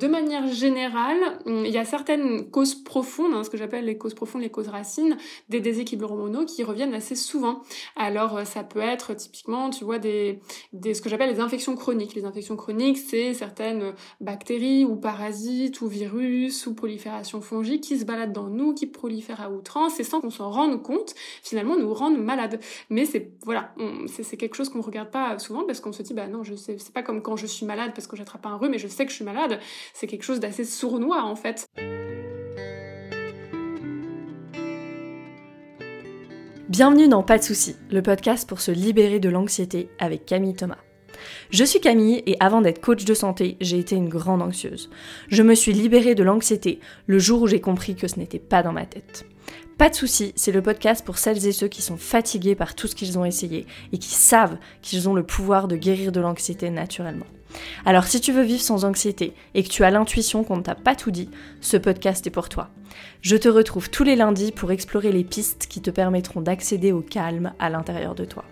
[0.00, 3.98] De manière générale, hum, il y a certaines causes profondes, hein, ce que j'appelle les
[3.98, 5.16] causes profondes, les causes racines,
[5.48, 7.62] des déséquilibres hormonaux qui reviennent assez souvent.
[7.96, 10.38] Alors euh, ça peut être typiquement, tu vois, des,
[10.72, 12.14] des ce que j'appelle les infections chroniques.
[12.14, 18.04] Les infections chroniques, c'est certaines bactéries ou parasites ou virus ou prolifération fongique qui se
[18.04, 21.92] baladent dans nous, qui prolifèrent à outrance et sans qu'on s'en rende compte, finalement nous
[21.92, 22.60] rendent malades.
[22.88, 23.74] Mais c'est voilà,
[24.06, 26.76] c'est quelque chose qu'on regarde pas souvent parce qu'on se dit bah non, je sais,
[26.78, 29.04] c'est pas comme quand je suis malade parce que j'attrape un rhume et je sais
[29.04, 29.58] que je suis malade
[29.94, 31.66] c'est quelque chose d'assez sournois en fait.
[36.68, 40.78] Bienvenue dans Pas de soucis, le podcast pour se libérer de l'anxiété avec Camille Thomas.
[41.50, 44.90] Je suis Camille et avant d'être coach de santé, j'ai été une grande anxieuse.
[45.28, 48.62] Je me suis libérée de l'anxiété le jour où j'ai compris que ce n'était pas
[48.62, 49.26] dans ma tête.
[49.78, 52.88] Pas de soucis, c'est le podcast pour celles et ceux qui sont fatigués par tout
[52.88, 56.68] ce qu'ils ont essayé et qui savent qu'ils ont le pouvoir de guérir de l'anxiété
[56.68, 57.26] naturellement.
[57.86, 60.74] Alors si tu veux vivre sans anxiété et que tu as l'intuition qu'on ne t'a
[60.74, 62.70] pas tout dit, ce podcast est pour toi.
[63.22, 67.00] Je te retrouve tous les lundis pour explorer les pistes qui te permettront d'accéder au
[67.00, 68.44] calme à l'intérieur de toi.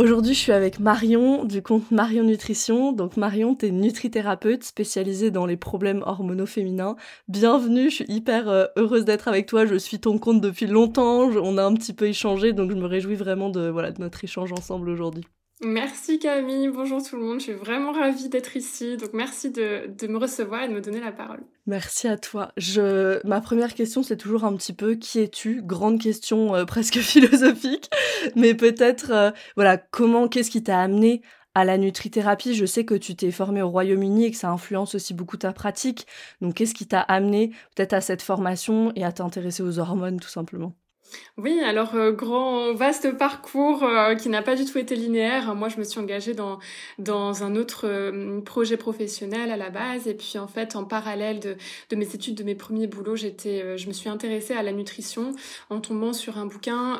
[0.00, 2.92] Aujourd'hui, je suis avec Marion du compte Marion Nutrition.
[2.92, 6.96] Donc Marion, t'es nutrithérapeute spécialisée dans les problèmes hormonaux féminins.
[7.28, 9.66] Bienvenue, je suis hyper euh, heureuse d'être avec toi.
[9.66, 11.28] Je suis ton compte depuis longtemps.
[11.28, 14.24] On a un petit peu échangé, donc je me réjouis vraiment de voilà de notre
[14.24, 15.24] échange ensemble aujourd'hui.
[15.62, 20.06] Merci Camille, bonjour tout le monde, je suis vraiment ravie d'être ici, donc merci de,
[20.06, 21.40] me recevoir et de me donner la parole.
[21.66, 22.50] Merci à toi.
[22.56, 23.24] Je...
[23.26, 25.60] Ma première question c'est toujours un petit peu qui es-tu?
[25.62, 27.90] Grande question euh, presque philosophique,
[28.36, 31.20] mais peut-être, euh, voilà, comment, qu'est-ce qui t'a amené
[31.54, 32.54] à la nutrithérapie?
[32.54, 35.52] Je sais que tu t'es formée au Royaume-Uni et que ça influence aussi beaucoup ta
[35.52, 36.06] pratique,
[36.40, 40.30] donc qu'est-ce qui t'a amené peut-être à cette formation et à t'intéresser aux hormones tout
[40.30, 40.74] simplement?
[41.36, 45.54] Oui, alors euh, grand vaste parcours euh, qui n'a pas du tout été linéaire.
[45.54, 46.58] Moi, je me suis engagée dans
[46.98, 51.40] dans un autre euh, projet professionnel à la base et puis en fait en parallèle
[51.40, 51.56] de,
[51.88, 55.34] de mes études, de mes premiers boulots, j'étais je me suis intéressée à la nutrition
[55.70, 56.98] en tombant sur un bouquin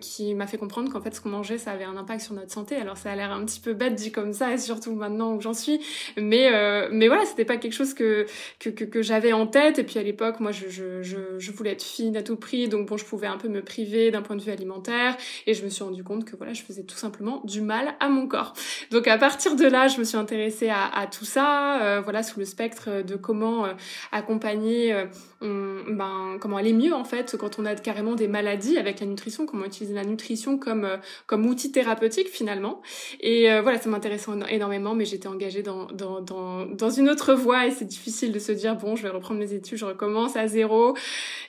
[0.00, 2.52] qui m'a fait comprendre qu'en fait ce qu'on mangeait, ça avait un impact sur notre
[2.52, 2.76] santé.
[2.76, 5.40] Alors ça a l'air un petit peu bête dit comme ça et surtout maintenant où
[5.40, 5.80] j'en suis,
[6.16, 6.50] mais
[6.90, 8.26] mais voilà, c'était pas quelque chose que
[8.58, 11.52] que que, que j'avais en tête et puis à l'époque, moi je, je je je
[11.52, 14.22] voulais être fine à tout prix, donc bon, je pouvais un peu me priver d'un
[14.22, 16.96] point de vue alimentaire et je me suis rendu compte que voilà, je faisais tout
[16.96, 18.54] simplement du mal à mon corps.
[18.90, 22.22] Donc à partir de là, je me suis intéressée à, à tout ça, euh, voilà,
[22.22, 23.72] sous le spectre de comment euh,
[24.10, 25.04] accompagner, euh,
[25.40, 29.46] ben, comment aller mieux en fait quand on a carrément des maladies avec la nutrition,
[29.46, 30.88] comment utiliser la nutrition comme
[31.26, 32.82] comme outil thérapeutique finalement.
[33.20, 37.66] Et voilà, ça m'intéressait énormément, mais j'étais engagée dans, dans, dans, dans une autre voie
[37.66, 40.46] et c'est difficile de se dire bon, je vais reprendre mes études, je recommence à
[40.46, 40.96] zéro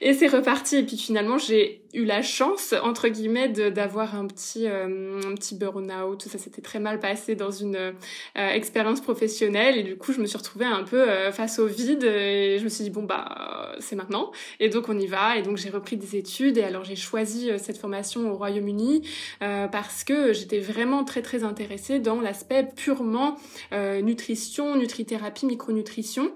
[0.01, 0.77] et c'est reparti.
[0.77, 5.55] Et puis finalement, j'ai eu la chance entre guillemets d'avoir un petit euh, un petit
[5.55, 6.23] burn-out.
[6.23, 7.91] Ça s'était très mal passé dans une euh,
[8.35, 12.03] expérience professionnelle et du coup je me suis retrouvée un peu euh, face au vide
[12.03, 14.31] et je me suis dit bon bah c'est maintenant.
[14.59, 15.37] Et donc on y va.
[15.37, 19.07] Et donc j'ai repris des études et alors j'ai choisi cette formation au Royaume-Uni
[19.39, 23.37] parce que j'étais vraiment très très intéressée dans l'aspect purement
[23.71, 26.31] nutrition nutrithérapie micronutrition.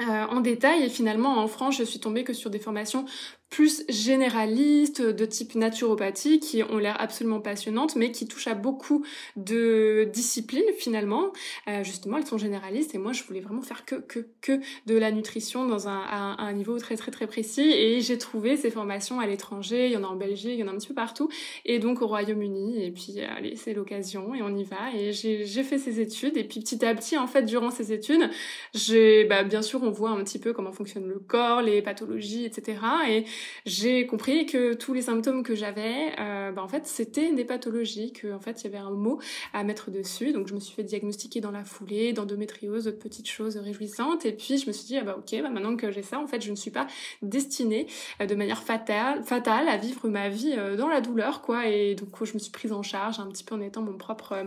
[0.00, 3.04] En détail et finalement en France je suis tombée que sur des formations
[3.50, 9.04] plus généralistes de type naturopathie qui ont l'air absolument passionnantes mais qui touchent à beaucoup
[9.34, 11.32] de disciplines finalement.
[11.68, 14.96] Euh, justement, elles sont généralistes et moi je voulais vraiment faire que que que de
[14.96, 18.70] la nutrition dans un, à, un niveau très très très précis et j'ai trouvé ces
[18.70, 20.88] formations à l'étranger, il y en a en Belgique, il y en a un petit
[20.88, 21.28] peu partout
[21.64, 25.64] et donc au Royaume-Uni et puis allez, c'est l'occasion et on y va et j'ai
[25.64, 28.30] fait ces études et puis petit à petit en fait durant ces études,
[28.74, 32.44] j'ai bah bien sûr on voit un petit peu comment fonctionne le corps, les pathologies
[32.44, 32.78] etc.
[33.08, 33.24] et
[33.66, 38.12] j'ai compris que tous les symptômes que j'avais, euh, bah, en fait, c'était des pathologies,
[38.12, 39.20] que en fait, il y avait un mot
[39.52, 40.32] à mettre dessus.
[40.32, 44.26] Donc, je me suis fait diagnostiquer dans la foulée, d'endométriose, d'autres petites choses réjouissantes.
[44.26, 46.26] Et puis, je me suis dit, ah bah ok, bah, maintenant que j'ai ça, en
[46.26, 46.86] fait, je ne suis pas
[47.22, 47.86] destinée
[48.20, 49.22] euh, de manière fatale,
[49.68, 51.68] à vivre ma vie euh, dans la douleur, quoi.
[51.68, 54.46] Et donc, je me suis prise en charge un petit peu en étant mon propre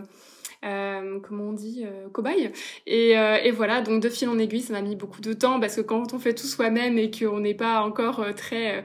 [0.64, 2.50] euh, comment on dit, euh, cobaye.
[2.86, 5.60] Et, euh, et, voilà, donc de fil en aiguille, ça m'a mis beaucoup de temps
[5.60, 8.84] parce que quand on fait tout soi-même et qu'on n'est pas encore très,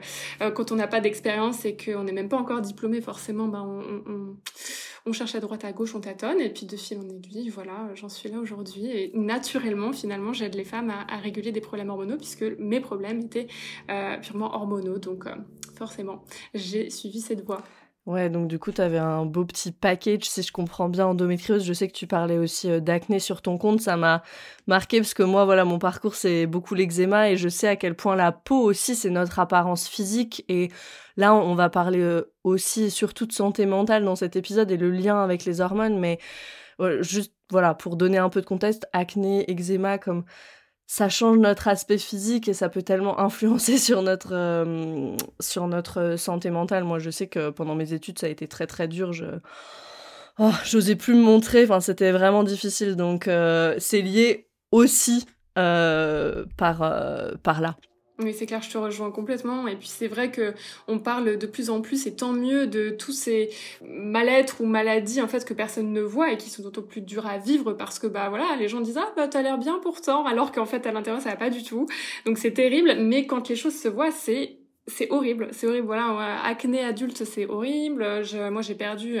[0.54, 3.82] quand on n'a pas d'expérience et qu'on n'est même pas encore diplômé, forcément, ben
[5.06, 6.40] on, cherche à droite à gauche, on tâtonne.
[6.40, 8.86] Et puis de fil en aiguille, voilà, j'en suis là aujourd'hui.
[8.86, 13.20] Et naturellement, finalement, j'aide les femmes à, à, réguler des problèmes hormonaux puisque mes problèmes
[13.20, 13.48] étaient
[14.22, 14.98] purement hormonaux.
[14.98, 15.24] Donc
[15.76, 16.24] forcément,
[16.54, 17.62] j'ai suivi cette voie.
[18.06, 21.64] Ouais, donc du coup, tu avais un beau petit package, si je comprends bien, endométriose.
[21.64, 23.80] Je sais que tu parlais aussi euh, d'acné sur ton compte.
[23.80, 24.22] Ça m'a
[24.66, 27.94] marqué parce que moi, voilà, mon parcours, c'est beaucoup l'eczéma et je sais à quel
[27.94, 30.44] point la peau aussi, c'est notre apparence physique.
[30.48, 30.70] Et
[31.16, 34.90] là, on va parler euh, aussi surtout de santé mentale dans cet épisode et le
[34.90, 35.98] lien avec les hormones.
[35.98, 36.18] Mais
[37.00, 40.24] juste voilà, pour donner un peu de contexte, acné, eczéma, comme
[40.90, 46.16] ça change notre aspect physique et ça peut tellement influencer sur notre, euh, sur notre
[46.16, 46.82] santé mentale.
[46.82, 49.12] Moi, je sais que pendant mes études, ça a été très très dur.
[49.12, 49.26] Je
[50.40, 51.68] oh, j'osais plus me montrer.
[51.78, 52.96] C'était vraiment difficile.
[52.96, 55.26] Donc, euh, c'est lié aussi
[55.58, 56.78] euh, par,
[57.44, 57.76] par là.
[58.22, 59.66] Oui, c'est clair, je te rejoins complètement.
[59.66, 60.52] Et puis c'est vrai que
[60.88, 63.50] on parle de plus en plus, et tant mieux, de tous ces
[63.82, 67.26] mal-être ou maladies en fait que personne ne voit et qui sont d'autant plus durs
[67.26, 70.24] à vivre parce que bah voilà, les gens disent ah bah t'as l'air bien pourtant,
[70.26, 71.86] alors qu'en fait à l'intérieur ça va pas du tout.
[72.26, 72.94] Donc c'est terrible.
[73.00, 75.86] Mais quand les choses se voient, c'est c'est horrible, c'est horrible.
[75.86, 78.04] Voilà, acné adulte, c'est horrible.
[78.50, 79.18] moi j'ai perdu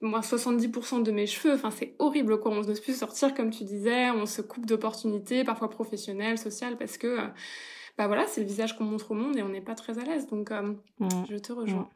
[0.00, 3.64] moi 70% de mes cheveux, enfin c'est horrible quoi, on ne plus sortir comme tu
[3.64, 7.18] disais, on se coupe d'opportunités, parfois professionnelles, sociales, parce que
[7.98, 10.04] bah voilà, c'est le visage qu'on montre au monde et on n'est pas très à
[10.04, 11.08] l'aise, donc euh, mmh.
[11.30, 11.80] je te rejoins.
[11.80, 11.95] Mmh.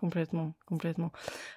[0.00, 1.12] Complètement, complètement.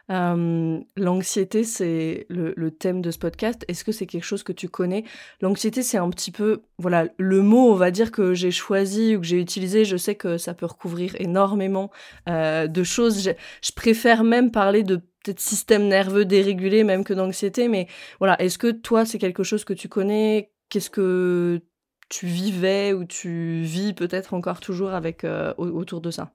[0.10, 3.64] L'anxiété, c'est le, thème de ce podcast.
[3.70, 5.06] Est-ce que c'est quelque chose que tu connais?
[5.40, 9.22] L'anxiété, c'est un petit peu, voilà, le mot, on va dire, que j'ai choisi ou
[9.22, 9.86] que j'ai utilisé.
[9.86, 11.90] Je sais que ça peut recouvrir énormément
[12.28, 13.24] de choses.
[13.24, 17.70] Je, préfère même parler de peut-être système nerveux dérégulé même que d'anxiété.
[17.70, 17.88] Mais
[18.20, 20.52] voilà, est-ce que toi, c'est quelque chose que tu connais?
[20.68, 21.62] Qu'est-ce que
[22.10, 25.26] tu vivais ou tu vis peut-être encore toujours avec
[25.58, 26.34] autour de ça?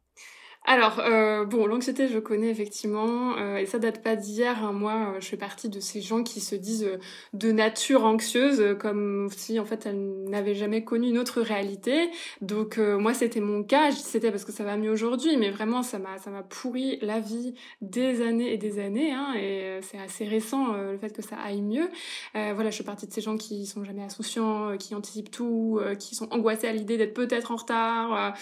[0.68, 4.62] Alors, euh, bon, l'anxiété, je connais effectivement, euh, et ça date pas d'hier.
[4.62, 4.72] Hein.
[4.72, 6.98] Moi, euh, je fais partie de ces gens qui se disent euh,
[7.32, 12.10] de nature anxieuse, comme si en fait elles n'avaient jamais connu une autre réalité.
[12.42, 13.92] Donc moi, c'était mon cas.
[13.92, 17.18] C'était parce que ça va mieux aujourd'hui, mais vraiment, ça m'a ça m'a pourri la
[17.18, 19.12] vie des années et des années.
[19.12, 21.88] Hein, et c'est assez récent le fait que ça aille mieux.
[22.34, 26.14] voilà, je fais partie de ces gens qui sont jamais insouciants, qui anticipent tout, qui
[26.14, 28.34] sont angoissés à l'idée d'être peut-être en retard,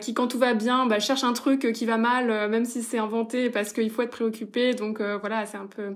[0.00, 2.82] qui quand tout va bien, bah, cherchent un truc qui va mal, euh, même si
[2.82, 4.74] c'est inventé, parce qu'il faut être préoccupé.
[4.74, 5.94] Donc euh, voilà, c'est un peu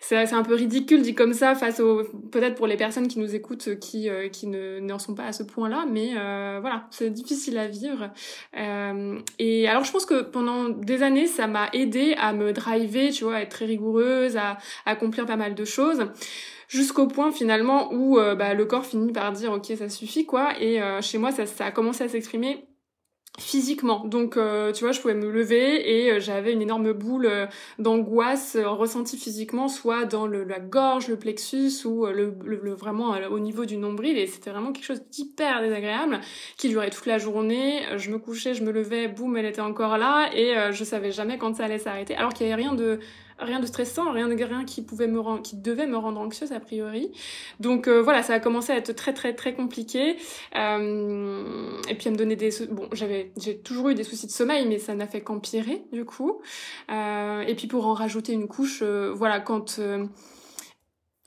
[0.00, 3.34] c'est un peu ridicule dit comme ça face aux peut-être pour les personnes qui nous
[3.34, 5.86] écoutent qui euh, qui ne n'en sont pas à ce point-là.
[5.90, 6.12] Mais
[6.60, 8.10] voilà c'est difficile à vivre.
[9.38, 13.24] Et alors je pense que pendant des années ça m'a aidé à me driver tu
[13.24, 16.06] vois à être très rigoureuse à, accomplir pas mal de choses
[16.68, 20.52] jusqu'au point finalement où bah, le corps finit par dire ok ça suffit quoi.
[20.60, 22.68] Et chez moi ça, ça a commencé à s'exprimer
[23.38, 24.04] physiquement.
[24.04, 27.46] Donc, euh, tu vois, je pouvais me lever et euh, j'avais une énorme boule euh,
[27.78, 32.34] d'angoisse ressentie physiquement, soit dans le, la gorge, le plexus ou le,
[32.74, 34.18] vraiment au niveau du nombril.
[34.18, 36.20] Et c'était vraiment quelque chose d'hyper désagréable
[36.56, 37.82] qui durait toute la journée.
[37.96, 41.38] Je me couchais, je me levais, boum, elle était encore là et je savais jamais
[41.38, 42.16] quand ça allait s'arrêter.
[42.16, 42.98] Alors qu'il y avait rien de
[43.38, 46.60] rien de stressant, rien de rien qui pouvait me qui devait me rendre anxieuse a
[46.60, 47.10] priori.
[47.60, 50.16] Donc euh, voilà, ça a commencé à être très très très compliqué.
[50.56, 54.32] Euh, et puis à me donner des, bon, j'avais, j'ai toujours eu des soucis de
[54.32, 56.40] sommeil, mais ça n'a fait qu'empirer du coup.
[56.90, 59.80] Euh, et puis pour en rajouter une couche, voilà, quand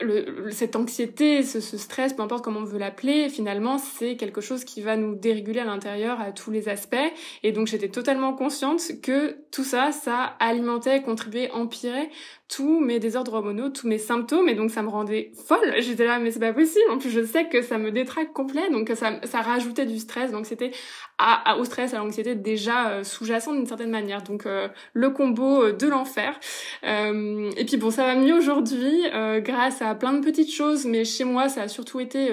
[0.02, 4.40] le, cette anxiété, ce, ce, stress, peu importe comment on veut l'appeler, finalement, c'est quelque
[4.40, 6.96] chose qui va nous déréguler à l'intérieur à tous les aspects.
[7.42, 12.10] Et donc, j'étais totalement consciente que tout ça, ça alimentait, contribuait, empirait
[12.54, 15.74] tous mes désordres hormonaux, tous mes symptômes, et donc ça me rendait folle.
[15.78, 16.84] J'étais là, mais c'est pas possible.
[16.90, 20.32] En plus, je sais que ça me détraque complet, donc ça, ça rajoutait du stress.
[20.32, 20.70] Donc c'était
[21.16, 24.22] à, au stress, à l'anxiété déjà euh, sous-jacent d'une certaine manière.
[24.22, 26.38] Donc euh, le combo euh, de l'enfer.
[26.82, 29.04] et puis bon, ça va mieux aujourd'hui
[29.38, 32.30] grâce à plein de petites choses, mais chez moi, ça a surtout été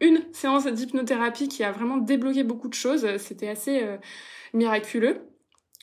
[0.00, 3.06] une séance d'hypnothérapie qui a vraiment débloqué beaucoup de choses.
[3.16, 3.82] C'était assez
[4.52, 5.20] miraculeux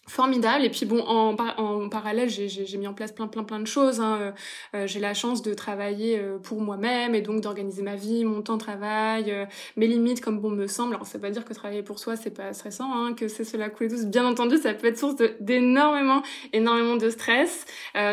[0.08, 0.64] formidable.
[0.64, 4.00] Et puis bon en, en parallèle j'ai mis en place plein plein plein de choses
[4.00, 4.18] hein.
[4.22, 4.32] Euh,
[4.76, 8.42] euh, j'ai la chance de travailler euh, pour moi-même et donc d'organiser ma vie mon
[8.42, 10.96] temps de travail mes limites comme bon me semble.
[10.96, 13.44] Alors ça veut pas dire que travailler pour soi c'est pas stressant hein, que c'est
[13.44, 14.06] cela couler douce.
[14.06, 16.24] Bien entendu ça peut être source d'énormément
[16.54, 17.66] énormément de stress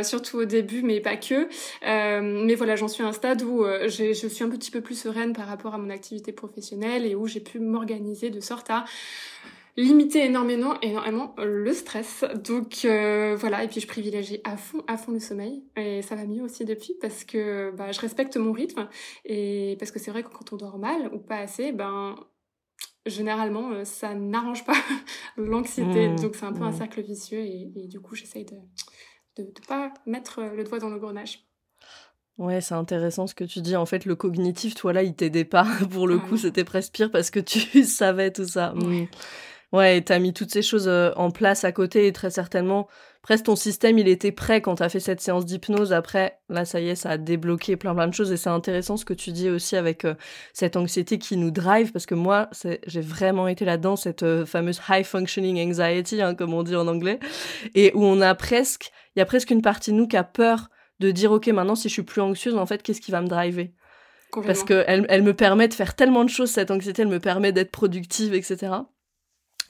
[0.02, 1.48] surtout au début mais pas que.
[1.82, 5.32] Mais voilà j'en suis à un stade où je suis un petit peu plus sereine
[5.32, 8.84] par rapport à mon activité professionnelle et où j'ai pu m'organiser de sorte à
[9.76, 12.24] limiter énormément, énormément le stress.
[12.44, 15.64] Donc euh, voilà, et puis je privilégie à fond, à fond le sommeil.
[15.76, 18.88] Et ça va mieux aussi depuis parce que bah, je respecte mon rythme.
[19.24, 22.16] Et parce que c'est vrai que quand on dort mal ou pas assez, ben
[23.06, 24.76] généralement euh, ça n'arrange pas
[25.36, 26.08] l'anxiété.
[26.08, 26.16] Mmh.
[26.16, 26.78] Donc c'est un peu un mmh.
[26.78, 28.56] cercle vicieux et, du coup j'essaye de
[29.38, 31.44] ne pas mettre le doigt dans le grenage.
[32.36, 33.76] Ouais, c'est intéressant ce que tu dis.
[33.76, 35.68] En fait, le cognitif, toi là, il t'aidait pas.
[35.90, 38.72] Pour le coup, c'était presque pire parce que tu savais tout ça.
[38.74, 39.06] Mmh.
[39.74, 42.86] Ouais, t'as mis toutes ces choses euh, en place à côté et très certainement,
[43.22, 45.92] presque ton système, il était prêt quand t'as fait cette séance d'hypnose.
[45.92, 48.96] Après, là, ça y est, ça a débloqué plein plein de choses et c'est intéressant
[48.96, 50.14] ce que tu dis aussi avec euh,
[50.52, 52.48] cette anxiété qui nous drive parce que moi,
[52.86, 56.86] j'ai vraiment été là-dedans, cette euh, fameuse high functioning anxiety, hein, comme on dit en
[56.86, 57.18] anglais,
[57.74, 60.22] et où on a presque, il y a presque une partie de nous qui a
[60.22, 60.68] peur
[61.00, 63.26] de dire ok maintenant si je suis plus anxieuse en fait qu'est-ce qui va me
[63.26, 63.74] driver?
[64.46, 67.50] Parce qu'elle elle me permet de faire tellement de choses cette anxiété elle me permet
[67.50, 68.84] d'être productive etc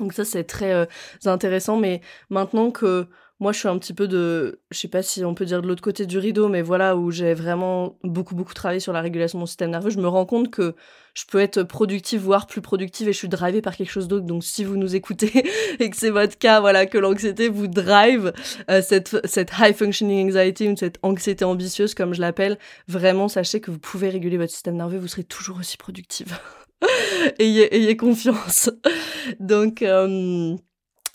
[0.00, 0.86] donc ça c'est très euh,
[1.26, 3.08] intéressant mais maintenant que
[3.40, 5.66] moi, je suis un petit peu de, je sais pas si on peut dire de
[5.66, 9.38] l'autre côté du rideau, mais voilà, où j'ai vraiment beaucoup, beaucoup travaillé sur la régulation
[9.38, 10.76] de mon système nerveux, je me rends compte que
[11.14, 14.24] je peux être productive, voire plus productive, et je suis drivée par quelque chose d'autre.
[14.24, 15.44] Donc, si vous nous écoutez
[15.80, 18.32] et que c'est votre cas, voilà, que l'anxiété vous drive,
[18.70, 23.60] euh, cette, cette high functioning anxiety ou cette anxiété ambitieuse, comme je l'appelle, vraiment, sachez
[23.60, 26.38] que vous pouvez réguler votre système nerveux, vous serez toujours aussi productive.
[27.38, 28.70] ayez, ayez confiance.
[29.40, 30.56] Donc, euh,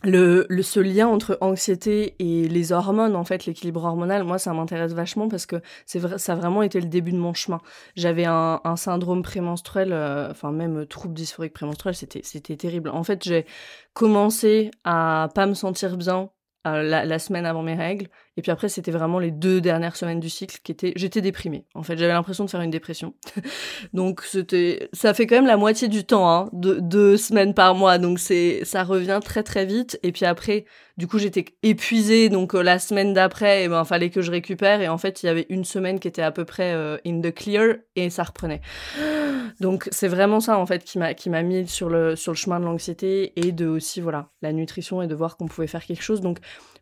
[0.04, 4.94] le, ce lien entre anxiété et les hormones, en fait, l'équilibre hormonal, moi, ça m'intéresse
[4.94, 7.60] vachement parce que c'est ça a vraiment été le début de mon chemin.
[7.96, 12.90] J'avais un, syndrome prémenstruel, euh, enfin même trouble dysphorique prémenstruel, c'était c'était terrible.
[12.90, 13.46] En fait, j'ai
[13.94, 16.30] commencé à pas me sentir bien
[16.68, 18.08] euh, la, semaine avant mes règles.
[18.40, 20.94] Et puis après, c'était vraiment les deux dernières semaines du cycle qui étaient.
[20.96, 21.66] J'étais déprimée.
[21.76, 23.14] En fait, j'avais l'impression de faire une dépression.
[23.94, 24.88] donc, c'était.
[24.94, 27.98] Ça fait quand même la moitié du temps, hein, de, deux semaines par mois.
[27.98, 30.00] Donc, c'est, ça revient très très vite.
[30.04, 30.64] Et puis après,
[30.96, 32.30] du coup, j'étais épuisée.
[32.30, 34.80] Donc, euh, la semaine d'après, il eh ben, fallait que je récupère.
[34.80, 37.20] Et en fait, il y avait une semaine qui était à peu près euh, in
[37.20, 38.62] the clear et ça reprenait.
[39.60, 42.38] Donc, c'est vraiment ça, en fait, qui m'a, qui m'a mis sur le, sur le
[42.38, 45.86] chemin de l'anxiété et de aussi, voilà, la nutrition et de voir qu'on pouvait faire
[45.86, 46.22] quelque chose.
[46.22, 46.40] Donc,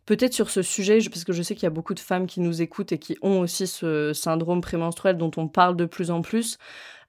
[0.08, 2.40] peut-être sur ce sujet, parce que je sais qu'il y a beaucoup de femmes qui
[2.40, 6.22] nous écoutent et qui ont aussi ce syndrome prémenstruel dont on parle de plus en
[6.22, 6.56] plus.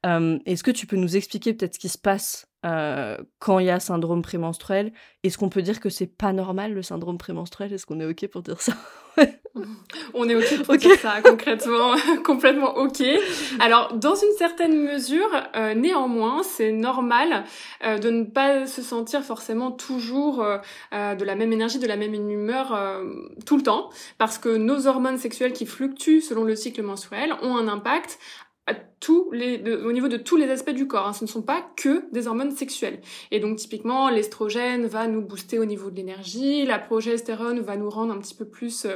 [0.06, 3.68] Euh, est-ce que tu peux nous expliquer peut-être ce qui se passe euh, quand il
[3.68, 4.92] y a syndrome prémenstruel.
[5.24, 7.72] Est-ce qu'on peut dire que c'est pas normal le syndrome prémenstruel?
[7.72, 8.74] Est-ce qu'on est ok pour dire ça?
[10.14, 11.94] On est ok pour dire ça concrètement,
[12.26, 13.02] complètement ok.
[13.60, 17.46] Alors dans une certaine mesure, euh, néanmoins, c'est normal
[17.86, 20.46] euh, de ne pas se sentir forcément toujours
[20.92, 22.78] de la même énergie, de la même humeur
[23.46, 27.58] tout le temps, parce que nos hormones sexuelles qui fluctuent selon le cycle menstruel ont
[27.58, 28.20] un impact
[29.08, 31.08] au niveau de tous les aspects du corps.
[31.08, 31.14] Hein.
[31.14, 33.00] Ce ne sont pas que des hormones sexuelles.
[33.32, 37.90] Et donc typiquement, l'estrogène va nous booster au niveau de l'énergie, la progestérone va nous
[37.90, 38.96] rendre un petit peu plus euh,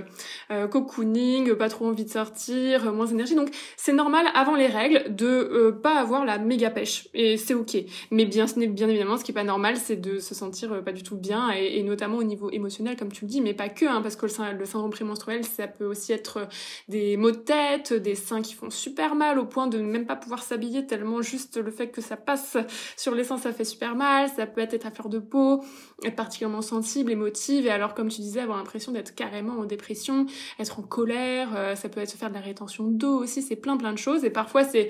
[0.51, 3.35] euh cocooning, pas trop envie de sortir, euh, moins d'énergie.
[3.35, 7.07] Donc c'est normal avant les règles de euh, pas avoir la méga pêche.
[7.13, 7.77] Et c'est ok.
[8.11, 11.03] Mais bien, bien évidemment, ce qui est pas normal, c'est de se sentir pas du
[11.03, 13.85] tout bien, et, et, notamment au niveau émotionnel, comme tu le dis, mais pas que,
[13.85, 16.47] hein, parce que le, le syndrome prémenstruel, ça peut aussi être
[16.87, 20.15] des maux de tête, des seins qui font super mal au point de même pas
[20.15, 22.57] pouvoir s'habiller tellement juste le fait que ça passe
[22.97, 24.29] sur les ça fait super mal.
[24.29, 25.63] Ça peut être à fleur de peau,
[26.03, 27.65] être particulièrement sensible, émotive.
[27.65, 30.25] Et alors, comme tu disais, avoir l'impression d'être carrément en dépression,
[30.59, 31.49] être en colère.
[31.55, 33.41] Euh, ça peut être se faire de la rétention d'eau aussi.
[33.41, 34.25] C'est plein plein de choses.
[34.25, 34.89] Et parfois, c'est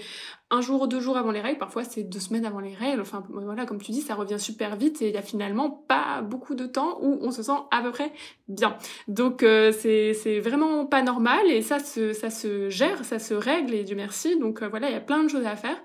[0.52, 3.02] un jour ou deux jours avant les règles, parfois c'est deux semaines avant les règles.
[3.02, 6.22] Enfin voilà, comme tu dis, ça revient super vite et il y a finalement pas
[6.22, 8.12] beaucoup de temps où on se sent à peu près
[8.48, 8.78] bien.
[9.08, 13.74] Donc euh, c'est vraiment pas normal et ça se ça se gère, ça se règle
[13.74, 14.38] et Dieu merci.
[14.40, 15.82] Donc euh, voilà, il y a plein de choses à faire.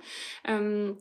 [0.49, 0.93] Euh,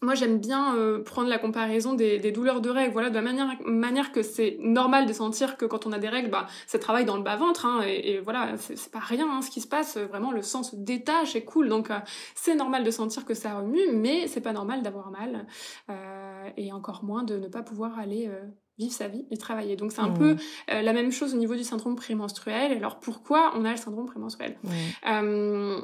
[0.00, 3.22] moi, j'aime bien euh, prendre la comparaison des, des, douleurs de règles, voilà, de la
[3.22, 6.78] manière, manière que c'est normal de sentir que quand on a des règles, bah, ça
[6.78, 9.66] travaille dans le bas-ventre, hein, et, et, voilà, c'est pas rien hein, ce qui se
[9.66, 11.98] passe, vraiment le sang se détache et coule, donc euh,
[12.36, 15.46] c'est normal de sentir que ça remue, mais c'est pas normal d'avoir mal,
[15.90, 18.40] euh, et encore moins de ne pas pouvoir aller euh,
[18.78, 19.74] vivre sa vie et travailler.
[19.74, 20.18] Donc c'est un mmh.
[20.18, 20.36] peu
[20.68, 22.70] la même chose au niveau du syndrome prémenstruel.
[22.70, 24.56] Alors pourquoi on a le syndrome prémenstruel?
[24.62, 25.80] Mmh.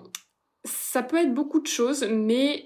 [0.65, 2.65] Ça peut être beaucoup de choses, mais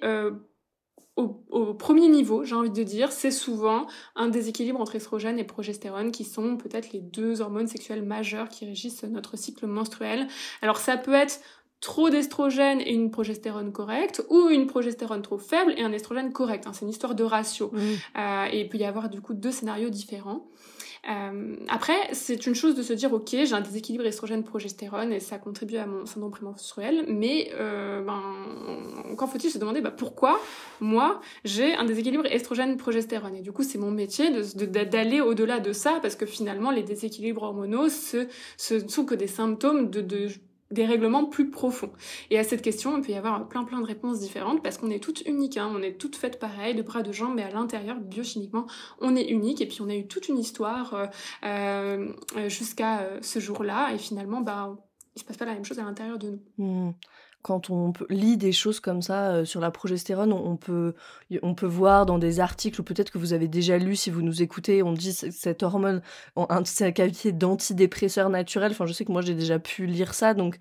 [1.18, 6.12] au, premier niveau, j'ai envie de dire, c'est souvent un déséquilibre entre estrogène et progestérone
[6.12, 10.28] qui sont peut-être les deux hormones sexuelles majeures qui régissent notre cycle menstruel.
[10.62, 11.40] Alors ça peut être
[11.80, 16.66] trop d'estrogène et une progestérone correcte ou une progestérone trop faible et un estrogène correct.
[16.66, 16.72] Hein.
[16.72, 17.72] C'est une histoire de ratio.
[18.16, 20.46] Euh, et il peut y avoir du coup deux scénarios différents.
[21.08, 25.38] Euh, après, c'est une chose de se dire, ok, j'ai un déséquilibre estrogène-progestérone et ça
[25.38, 28.22] contribue à mon syndrome prémenstruel, mais euh, ben,
[29.10, 30.38] encore faut-il se demander bah, pourquoi
[30.80, 33.36] moi j'ai un déséquilibre estrogène-progestérone.
[33.36, 36.82] Et du coup, c'est mon métier d'aller de, au-delà de ça parce que finalement, les
[36.82, 38.26] déséquilibres hormonaux, ce,
[38.56, 40.28] ce sont que des symptômes de, de
[40.70, 41.92] des règlements plus profonds.
[42.30, 44.90] Et à cette question, on peut y avoir plein plein de réponses différentes parce qu'on
[44.90, 45.70] est toutes uniques, hein.
[45.74, 48.66] on est toutes faites pareil, de bras, de jambes, mais à l'intérieur, biochimiquement,
[49.00, 49.60] on est unique.
[49.60, 51.06] Et puis on a eu toute une histoire euh,
[51.44, 54.76] euh jusqu'à euh, ce jour-là, et finalement, bah,
[55.16, 56.88] il se passe pas la même chose à l'intérieur de nous.
[56.88, 56.94] Mmh
[57.42, 60.94] quand on lit des choses comme ça euh, sur la progestérone, on, peut,
[61.42, 64.22] on peut voir dans des articles, ou peut-être que vous avez déjà lu si vous
[64.22, 66.02] nous écoutez, on dit cette hormone,
[66.64, 68.72] c'est la qualité d'antidépresseur naturel.
[68.72, 70.58] Enfin, je sais que moi j'ai déjà pu lire ça, donc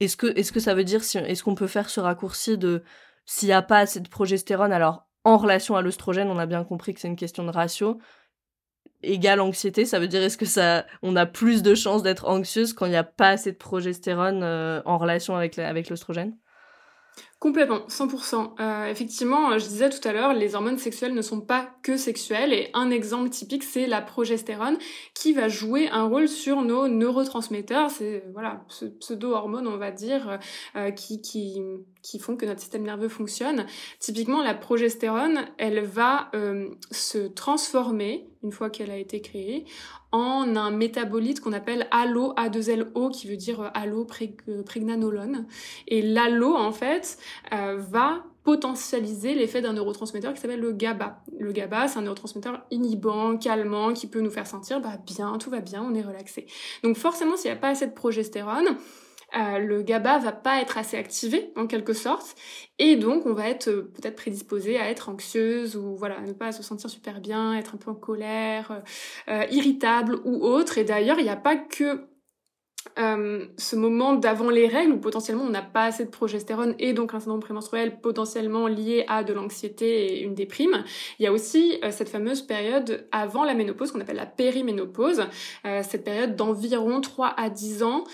[0.00, 2.82] est-ce que, est que ça veut dire, est-ce qu'on peut faire ce raccourci de
[3.26, 6.64] s'il n'y a pas assez de progestérone, alors en relation à l'œstrogène, on a bien
[6.64, 7.98] compris que c'est une question de ratio,
[9.02, 12.72] égale anxiété, ça veut dire est-ce que ça, on a plus de chances d'être anxieuse
[12.72, 16.34] quand il n'y a pas assez de progestérone euh, en relation avec avec l'oestrogène
[17.40, 18.60] Complètement, 100%.
[18.60, 22.52] Euh, effectivement, je disais tout à l'heure, les hormones sexuelles ne sont pas que sexuelles
[22.52, 24.76] et un exemple typique, c'est la progestérone
[25.14, 27.90] qui va jouer un rôle sur nos neurotransmetteurs.
[27.90, 30.38] C'est voilà, ce pseudo-hormones, on va dire,
[30.76, 31.62] euh, qui, qui,
[32.02, 33.64] qui font que notre système nerveux fonctionne.
[34.00, 39.64] Typiquement, la progestérone, elle va euh, se transformer une fois qu'elle a été créée
[40.12, 45.46] en un métabolite qu'on appelle allo A2LO qui veut dire allopregnanolone
[45.88, 47.18] et l'allo en fait
[47.52, 51.22] euh, va potentialiser l'effet d'un neurotransmetteur qui s'appelle le GABA.
[51.38, 55.50] Le GABA, c'est un neurotransmetteur inhibant, calmant, qui peut nous faire sentir bah, bien, tout
[55.50, 56.46] va bien, on est relaxé.
[56.82, 58.76] Donc forcément, s'il n'y a pas assez de progestérone,
[59.36, 62.34] euh, le GABA va pas être assez activé en quelque sorte.
[62.78, 66.52] Et donc on va être euh, peut-être prédisposé à être anxieuse ou voilà ne pas
[66.52, 68.82] se sentir super bien être un peu en colère
[69.28, 70.78] euh, irritable ou autre.
[70.78, 72.09] Et d'ailleurs il n'y a pas que
[72.98, 76.92] euh, ce moment d'avant les règles où potentiellement on n'a pas assez de progestérone et
[76.92, 80.84] donc un syndrome prémenstruel potentiellement lié à de l'anxiété et une déprime.
[81.18, 85.24] Il y a aussi euh, cette fameuse période avant la ménopause qu'on appelle la périménopause,
[85.66, 88.04] euh, cette période d'environ 3 à 10 ans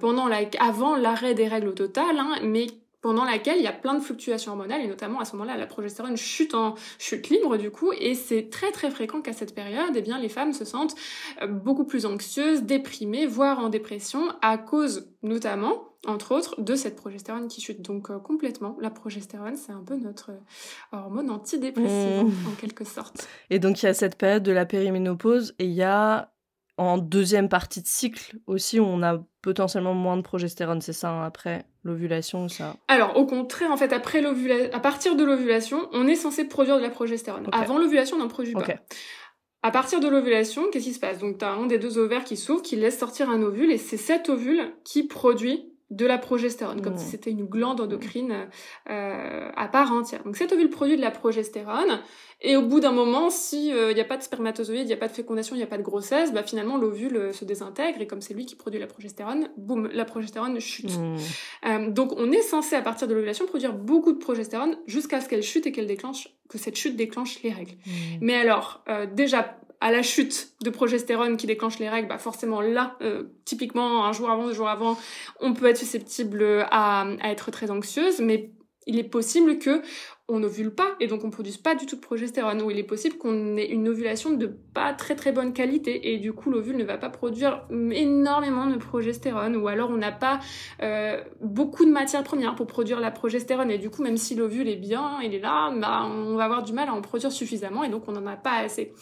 [0.00, 2.66] pendant la, avant l'arrêt des règles au total, hein, mais
[3.00, 5.66] pendant laquelle il y a plein de fluctuations hormonales et notamment à ce moment-là la
[5.66, 9.92] progestérone chute en chute libre du coup et c'est très très fréquent qu'à cette période
[9.94, 10.94] eh bien les femmes se sentent
[11.42, 16.96] euh, beaucoup plus anxieuses, déprimées, voire en dépression à cause notamment entre autres de cette
[16.96, 20.38] progestérone qui chute donc euh, complètement la progestérone c'est un peu notre euh,
[20.92, 22.48] hormone antidépressive mmh.
[22.48, 23.28] en quelque sorte.
[23.50, 26.32] Et donc il y a cette période de la périménopause et il y a
[26.78, 31.24] en deuxième partie de cycle aussi, on a potentiellement moins de progestérone, c'est ça, hein,
[31.24, 36.06] après l'ovulation ça Alors, au contraire, en fait, après l'ovulation, à partir de l'ovulation, on
[36.06, 37.46] est censé produire de la progestérone.
[37.52, 38.64] Avant l'ovulation, on n'en produit pas.
[39.62, 41.18] À partir de l'ovulation, qu'est-ce qui se passe?
[41.18, 43.78] Donc, tu as un des deux ovaires qui s'ouvre, qui laisse sortir un ovule, et
[43.78, 48.48] c'est cet ovule qui produit de la progestérone, comme si c'était une glande endocrine
[48.90, 50.22] euh, à part entière.
[50.22, 52.00] Donc cet ovule produit de la progestérone,
[52.42, 54.92] et au bout d'un moment, si il euh, n'y a pas de spermatozoïde, il n'y
[54.92, 57.46] a pas de fécondation, il n'y a pas de grossesse, bah finalement l'ovule euh, se
[57.46, 60.92] désintègre, et comme c'est lui qui produit la progestérone, boum, la progestérone chute.
[60.98, 61.92] Mmh.
[61.92, 65.42] donc on est censé, à partir de l'ovulation, produire beaucoup de progestérone jusqu'à ce qu'elle
[65.42, 67.72] chute et qu'elle déclenche, que cette chute déclenche les règles.
[67.86, 67.90] Mmh.
[68.20, 72.96] Mais alors, déjà, à la chute de progestérone qui déclenche les règles, bah forcément là,
[73.00, 74.98] euh, typiquement un jour avant, deux jours avant,
[75.40, 78.50] on peut être susceptible à, à être très anxieuse, mais
[78.86, 79.82] il est possible que
[80.30, 82.84] on n'ovule pas et donc on produise pas du tout de progestérone ou il est
[82.84, 86.76] possible qu'on ait une ovulation de pas très très bonne qualité et du coup l'ovule
[86.76, 90.38] ne va pas produire énormément de progestérone ou alors on n'a pas
[90.82, 94.68] euh, beaucoup de matières premières pour produire la progestérone et du coup même si l'ovule
[94.68, 97.82] est bien, il est là, bah, on va avoir du mal à en produire suffisamment
[97.82, 98.92] et donc on n'en a pas assez.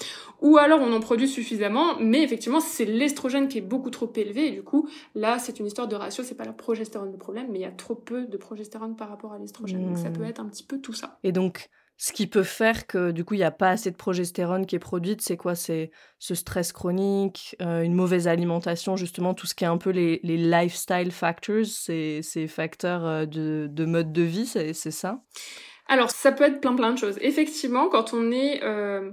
[0.42, 4.46] Ou alors on en produit suffisamment mais effectivement c'est l'estrogène qui est beaucoup trop élevé
[4.46, 7.48] et du coup là c'est une histoire de ratio, c'est pas la progestérone le problème
[7.50, 10.22] mais il y a trop peu de progestérone par rapport à l'estrogène donc ça peut
[10.22, 10.26] mmh.
[10.26, 11.15] être un petit peu tout ça.
[11.22, 13.96] Et donc, ce qui peut faire que du coup il n'y a pas assez de
[13.96, 15.54] progestérone qui est produite, c'est quoi?
[15.54, 19.90] C'est ce stress chronique, euh, une mauvaise alimentation, justement tout ce qui est un peu
[19.90, 25.22] les, lifestyle factors, ces, ces facteurs euh, de, de, mode de vie, c'est ça?
[25.88, 27.16] Alors ça peut être plein plein de choses.
[27.20, 29.10] Effectivement, quand on est euh,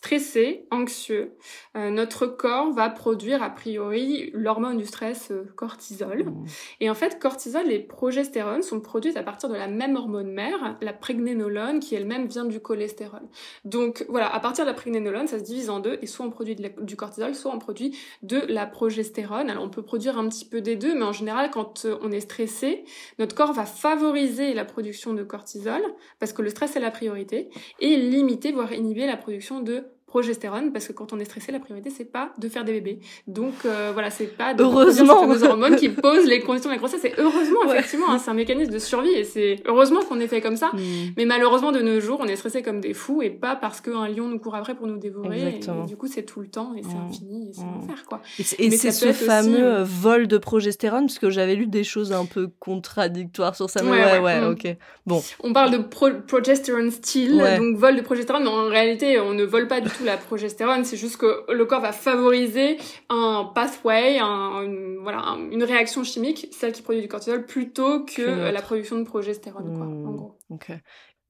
[0.00, 1.34] stressé, anxieux,
[1.76, 6.24] euh, notre corps va produire a priori l'hormone du stress euh, cortisol.
[6.24, 6.44] Mmh.
[6.80, 10.78] Et en fait, cortisol et progestérone sont produites à partir de la même hormone mère,
[10.80, 13.20] la prégnénolone, qui elle-même vient du cholestérol.
[13.66, 16.30] Donc voilà, à partir de la prégnénolone, ça se divise en deux, et soit on
[16.30, 19.50] produit du cortisol, soit on produit de la progestérone.
[19.50, 22.10] Alors on peut produire un petit peu des deux, mais en général, quand euh, on
[22.10, 22.84] est stressé,
[23.18, 25.82] notre corps va favoriser la production de cortisol,
[26.20, 30.72] parce que le stress est la priorité, et limiter, voire inhiber la production de progestérone
[30.72, 32.98] parce que quand on est stressé la priorité c'est pas de faire des bébés.
[33.28, 35.24] Donc euh, voilà c'est pas de heureusement.
[35.24, 37.04] nos hormones qui posent les conditions de la grossesse.
[37.04, 40.40] Et heureusement effectivement hein, c'est un mécanisme de survie et c'est heureusement qu'on est fait
[40.40, 40.70] comme ça.
[40.72, 41.12] Hmm.
[41.16, 44.08] mais malheureusement de nos jours on est stressé comme des fous et pas parce qu'un
[44.08, 45.60] lion nous court après pour nous dévorer.
[45.60, 47.08] Et, du coup c'est tout le temps et c'est hmm.
[47.08, 48.20] infini et c'est l'enfer quoi.
[48.58, 52.24] Et c'est ce fameux euh, vol de progestérone parce que j'avais lu des choses un
[52.24, 54.76] peu contradictoires sur ça mais ouais ouais, ok.
[55.06, 55.22] Bon.
[55.44, 59.68] On parle de progestérone steal donc vol de progestérone mais en réalité on ne vole
[59.68, 64.62] pas du tout la progestérone, c'est juste que le corps va favoriser un pathway, un,
[64.62, 69.04] une, voilà, une réaction chimique, celle qui produit du cortisol, plutôt que la production de
[69.04, 70.38] progestérone, quoi, en gros.
[70.50, 70.72] Ok.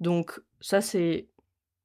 [0.01, 1.29] Donc, ça, c'est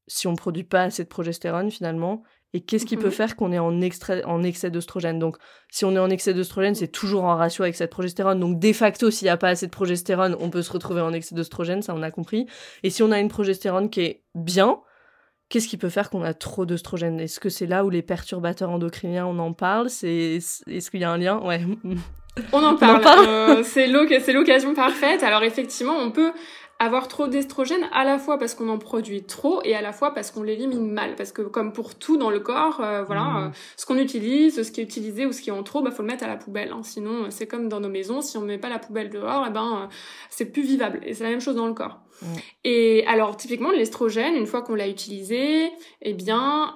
[0.08, 2.24] si on produit pas assez de progestérone, finalement.
[2.54, 3.12] Et qu'est-ce qui peut mhm.
[3.12, 3.82] faire qu'on est en,
[4.26, 5.19] en excès d'oestrogène?
[5.19, 5.36] Donc,
[5.69, 8.39] si on est en excès d'oestrogène, c'est toujours en ratio avec cette progestérone.
[8.39, 11.12] Donc, de facto, s'il n'y a pas assez de progestérone, on peut se retrouver en
[11.12, 12.48] excès d'oestrogène, ça on a compris.
[12.84, 14.80] Et si on a une progestérone qui est bien,
[15.49, 18.71] Qu'est-ce qui peut faire qu'on a trop d'œstrogène Est-ce que c'est là où les perturbateurs
[18.71, 19.89] endocriniens, on en parle?
[19.89, 21.39] C'est, Est-ce qu'il y a un lien?
[21.39, 21.62] Ouais.
[22.51, 23.01] On en parle.
[23.01, 25.21] parle euh, c'est l'occasion parfaite.
[25.23, 26.31] Alors effectivement, on peut
[26.79, 30.13] avoir trop d'estrogène à la fois parce qu'on en produit trop et à la fois
[30.13, 33.38] parce qu'on l'élimine mal parce que comme pour tout dans le corps euh, voilà mmh.
[33.38, 35.91] euh, ce qu'on utilise ce qui est utilisé ou ce qui est en trop bah
[35.91, 36.81] faut le mettre à la poubelle hein.
[36.84, 39.89] sinon c'est comme dans nos maisons si on met pas la poubelle dehors eh ben
[40.29, 42.25] c'est plus vivable et c'est la même chose dans le corps mmh.
[42.63, 46.75] et alors typiquement l'estrogène une fois qu'on l'a utilisé eh bien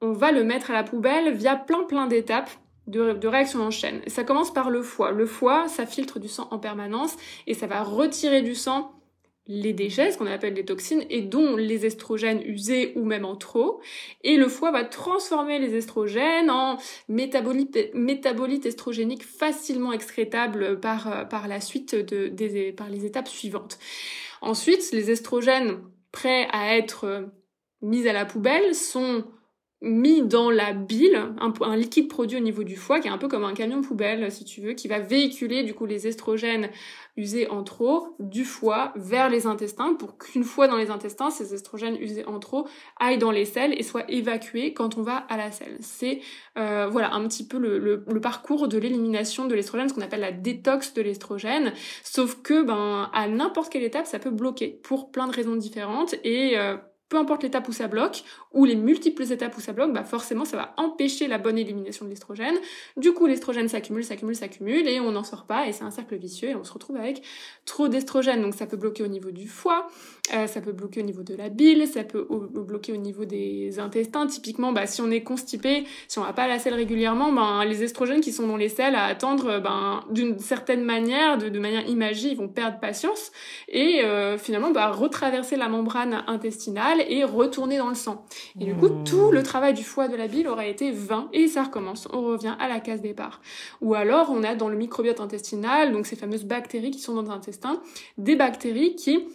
[0.00, 2.50] on va le mettre à la poubelle via plein plein d'étapes
[2.88, 4.00] de, de réaction en chaîne.
[4.06, 5.12] Ça commence par le foie.
[5.12, 8.92] Le foie, ça filtre du sang en permanence et ça va retirer du sang
[9.50, 13.34] les déchets, ce qu'on appelle les toxines, et dont les estrogènes usés ou même en
[13.34, 13.80] trop.
[14.22, 16.76] Et le foie va transformer les estrogènes en
[17.08, 23.78] métabolites, estrogéniques facilement excrétables par, par la suite de, des, par les étapes suivantes.
[24.40, 27.30] Ensuite, les estrogènes prêts à être
[27.82, 29.24] mis à la poubelle sont
[29.80, 33.28] mis dans la bile, un, liquide produit au niveau du foie, qui est un peu
[33.28, 36.70] comme un camion poubelle, si tu veux, qui va véhiculer du coup les estrogènes
[37.16, 41.54] usés en trop du foie vers les intestins, pour qu'une fois dans les intestins, ces
[41.54, 42.66] estrogènes usés en trop
[42.98, 45.76] aillent dans les selles et soient évacués quand on va à la selle.
[45.80, 46.20] C'est
[46.58, 50.32] euh, voilà un petit peu le, parcours de l'élimination de l'estrogène, ce qu'on appelle la
[50.32, 55.28] détox de l'estrogène, sauf que ben à n'importe quelle étape, ça peut bloquer pour plein
[55.28, 56.76] de raisons différentes et euh,
[57.08, 60.44] peu importe l'étape où ça bloque, ou les multiples étapes où ça bloque, bah forcément
[60.44, 62.56] ça va empêcher la bonne élimination de l'estrogène.
[62.96, 66.16] Du coup l'estrogène s'accumule, s'accumule, s'accumule et on n'en sort pas et c'est un cercle
[66.16, 67.22] vicieux et on se retrouve avec
[67.64, 68.42] trop d'estrogène.
[68.42, 69.88] Donc ça peut bloquer au niveau du foie,
[70.34, 73.78] euh, ça peut bloquer au niveau de la bile, ça peut bloquer au niveau des
[73.78, 74.26] intestins.
[74.26, 77.82] Typiquement, bah, si on est constipé, si on va pas la selle régulièrement, ben les
[77.82, 82.30] estrogènes qui sont dans les selles à attendre, ben d'une certaine manière, de, manière imagée,
[82.30, 83.32] ils vont perdre patience
[83.68, 88.26] et euh, finalement bah, retraverser la membrane intestinale et retourner dans le sang.
[88.60, 91.48] Et du coup, tout le travail du foie de la bile aurait été vain et
[91.48, 92.08] ça recommence.
[92.12, 93.40] On revient à la case départ.
[93.80, 97.22] Ou alors, on a dans le microbiote intestinal, donc ces fameuses bactéries qui sont dans
[97.22, 97.80] l'intestin,
[98.18, 99.26] des bactéries qui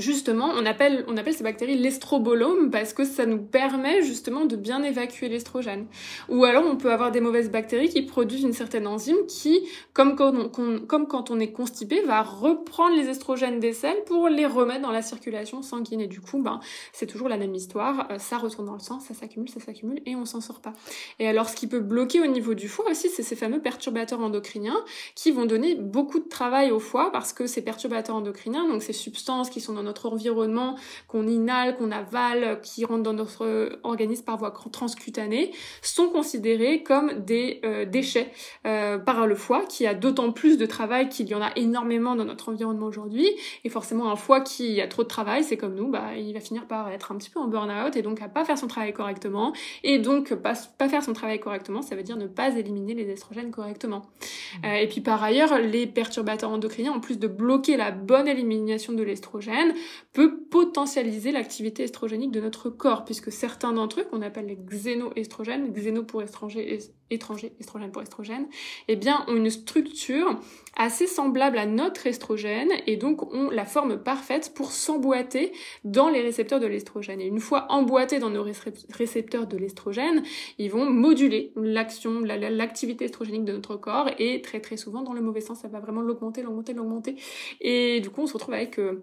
[0.00, 5.28] justement, on appelle, ces bactéries l'estrobolome parce que ça nous permet justement de bien évacuer
[5.28, 5.86] l'estrogène.
[6.28, 9.60] Ou alors, on peut avoir des mauvaises bactéries qui produisent une certaine enzyme qui,
[9.92, 14.28] comme quand on, comme quand on est constipé, va reprendre les estrogènes des selles pour
[14.28, 16.00] les remettre dans la circulation sanguine.
[16.00, 16.60] Et du coup, ben,
[16.92, 18.08] c'est toujours la même histoire.
[18.10, 20.72] Euh, ça retourne dans le sang, ça s'accumule, ça s'accumule et on s'en sort pas.
[21.18, 24.20] Et alors, ce qui peut bloquer au niveau du foie aussi, c'est ces fameux perturbateurs
[24.20, 24.82] endocriniens
[25.14, 28.92] qui vont donner beaucoup de travail au foie parce que ces perturbateurs endocriniens, donc ces
[28.92, 30.76] substances qui sont dans notre environnement,
[31.08, 37.12] qu'on inhale, qu'on avale, qui rentrent dans notre organisme par voie transcutanée, sont considérés comme
[37.24, 38.32] des euh, déchets
[38.66, 42.14] euh, par le foie, qui a d'autant plus de travail qu'il y en a énormément
[42.14, 43.28] dans notre environnement aujourd'hui.
[43.64, 46.40] Et forcément, un foie qui a trop de travail, c'est comme nous, bah, il va
[46.40, 48.92] finir par être un petit peu en burn-out et donc à pas faire son travail
[48.92, 49.52] correctement.
[49.82, 53.08] Et donc, pas, pas faire son travail correctement, ça veut dire ne pas éliminer les
[53.10, 53.98] estrogènes correctement.
[53.98, 54.66] Mmh.
[54.66, 58.92] Euh, et puis par ailleurs, les perturbateurs endocriniens, en plus de bloquer la bonne élimination
[58.92, 59.74] de l'estrogène,
[60.12, 65.72] peut potentialiser l'activité estrogénique de notre corps, puisque certains d'entre eux, qu'on appelle les xénoestrogènes,
[65.72, 66.78] xéno pour étranger,
[67.10, 68.46] étranger, estrogène pour estrogène,
[68.88, 70.40] eh bien, ont une structure
[70.76, 75.52] assez semblable à notre estrogène et donc ont la forme parfaite pour s'emboîter
[75.84, 77.20] dans les récepteurs de l'estrogène.
[77.20, 78.44] Et une fois emboîtés dans nos
[78.90, 80.22] récepteurs de l'estrogène,
[80.58, 85.40] ils vont moduler l'action, l'activité estrogénique de notre corps et très souvent dans le mauvais
[85.40, 87.16] sens, ça va vraiment l'augmenter, l'augmenter, l'augmenter.
[87.60, 89.02] Et du coup, on se retrouve avec euh,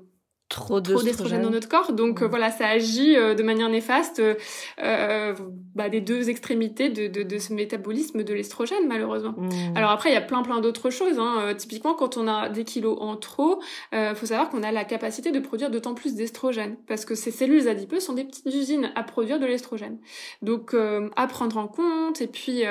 [0.50, 1.94] trop d'estrogène dans notre corps.
[1.94, 4.22] Donc euh, voilà, ça agit euh, de manière néfaste
[4.80, 5.36] euh,
[5.76, 9.36] bah, des deux extrémités de, de, de ce métabolisme de l'estrogène, malheureusement.
[9.38, 9.76] Mmh.
[9.76, 11.20] Alors après, il y a plein plein d'autres choses.
[11.20, 11.54] Hein.
[11.58, 13.62] typiquement, quand on a des kilos en trop,
[13.94, 17.32] euh, faut savoir qu'on a la capacité de produire d'autant plus d'estrogène, parce que ces
[17.32, 19.98] cellules adipeuses sont des petites usines à produire de l'estrogène.
[20.42, 20.76] Donc
[21.16, 22.64] à prendre en compte, et puis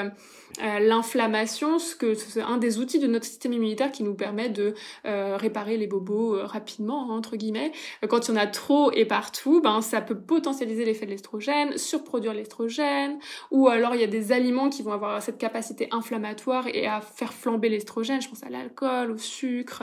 [0.63, 4.49] euh, l'inflammation, ce que c'est un des outils de notre système immunitaire qui nous permet
[4.49, 7.73] de euh, réparer les bobos euh, rapidement entre guillemets.
[8.09, 11.77] Quand il y en a trop et partout, ben ça peut potentialiser l'effet de l'estrogène,
[11.77, 13.19] surproduire l'estrogène,
[13.51, 17.01] ou alors il y a des aliments qui vont avoir cette capacité inflammatoire et à
[17.01, 18.23] faire flamber l'estrogène.
[18.23, 19.83] Je pense à l'alcool, au sucre,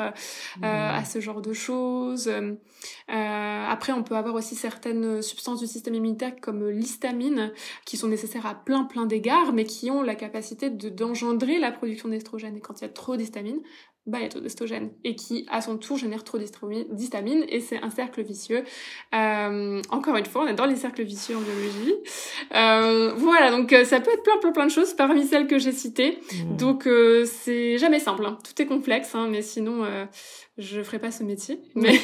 [0.57, 0.63] mmh.
[0.63, 2.31] à ce genre de choses.
[3.07, 7.51] après, on peut avoir aussi certaines substances du système immunitaire comme l'histamine
[7.85, 12.09] qui sont nécessaires à plein plein d'égards, mais qui ont la capacité d'engendrer la production
[12.09, 12.57] d'estrogène.
[12.57, 13.61] Et quand il y a trop d'histamine,
[14.05, 17.61] bah, il y a trop d'estrogène et qui à son tour génère trop d'histamine et
[17.61, 18.65] c'est un cercle vicieux.
[19.15, 21.95] Euh, encore une fois, on adore les cercles vicieux en biologie.
[22.53, 25.57] Euh, voilà, donc euh, ça peut être plein plein plein de choses parmi celles que
[25.57, 26.19] j'ai citées.
[26.33, 26.57] Mmh.
[26.57, 26.89] Donc
[27.25, 28.37] c'est jamais simple, hein.
[28.43, 29.85] tout est complexe, hein, mais sinon
[30.57, 31.61] je ferai pas ce métier.
[31.75, 31.97] Mais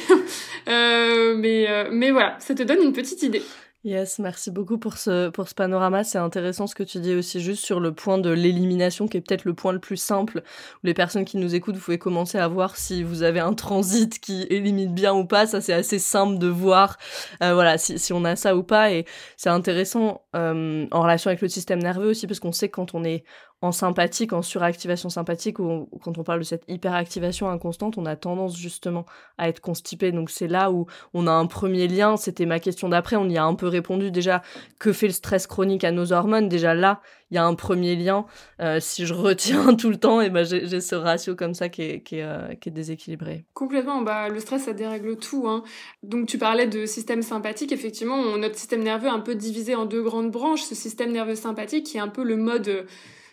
[0.68, 3.42] mais mais voilà, ça te donne une petite idée.
[3.86, 6.04] Yes, merci beaucoup pour ce, pour ce panorama.
[6.04, 9.22] C'est intéressant ce que tu dis aussi juste sur le point de l'élimination, qui est
[9.22, 10.44] peut-être le point le plus simple,
[10.84, 13.54] où les personnes qui nous écoutent, vous pouvez commencer à voir si vous avez un
[13.54, 15.48] transit qui élimine bien ou pas.
[15.48, 16.98] Ça, c'est assez simple de voir,
[17.42, 18.92] euh, voilà, si, si, on a ça ou pas.
[18.92, 19.06] Et
[19.38, 23.06] c'est intéressant euh, en relation avec le système nerveux aussi, parce qu'on sait quand on
[23.06, 23.24] est
[23.62, 28.16] en sympathique, en suractivation sympathique, ou quand on parle de cette hyperactivation inconstante, on a
[28.16, 29.06] tendance justement
[29.38, 30.14] à être constipé.
[30.14, 32.16] Donc c'est là où on a un premier lien.
[32.16, 33.18] C'était ma question d'après.
[33.18, 34.42] On y a un peu répondu déjà.
[34.80, 36.48] Que fait le stress chronique à nos hormones?
[36.48, 38.26] Déjà là, il y a un premier lien.
[38.62, 41.66] Euh, si je retiens tout le temps, et eh ben j'ai ce ratio comme ça
[41.66, 43.44] euh, qui est déséquilibré.
[43.54, 44.02] Complètement.
[44.02, 45.50] Bah, le stress, ça dérègle tout.
[45.50, 45.64] Hein.
[46.02, 47.74] Donc tu parlais de système sympathique.
[47.74, 50.62] Effectivement, notre système nerveux est un peu divisé en deux grandes branches.
[50.62, 52.86] Ce système nerveux sympathique qui est un peu le mode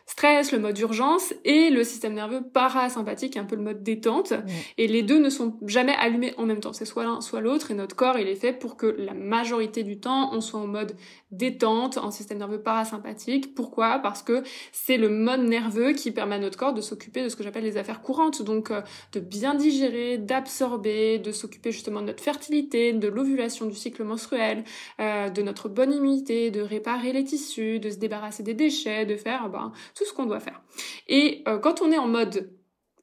[0.07, 4.33] stress, le mode urgence, et le système nerveux parasympathique, un peu le mode détente.
[4.79, 6.73] Et les deux ne sont jamais allumés en même temps.
[6.73, 7.71] C'est soit l'un, soit l'autre.
[7.71, 10.67] Et notre corps, il est fait pour que la majorité du temps, on soit en
[10.69, 10.97] mode
[11.31, 13.55] détente, en système nerveux parasympathique.
[13.55, 13.99] Pourquoi?
[13.99, 17.37] Parce que c'est le mode nerveux qui permet à notre corps de s'occuper de ce
[17.37, 18.43] que j'appelle les affaires courantes.
[18.43, 23.75] Donc, euh, de bien digérer, d'absorber, de s'occuper justement de notre fertilité, de l'ovulation du
[23.75, 24.65] cycle menstruel,
[25.01, 29.17] euh, de notre bonne immunité, de réparer les tissus, de se débarrasser des déchets, de
[29.17, 30.63] faire ben, tout ce qu'on doit faire.
[31.09, 32.53] Et euh, quand on est en mode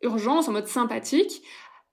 [0.01, 1.41] urgence, en mode sympathique,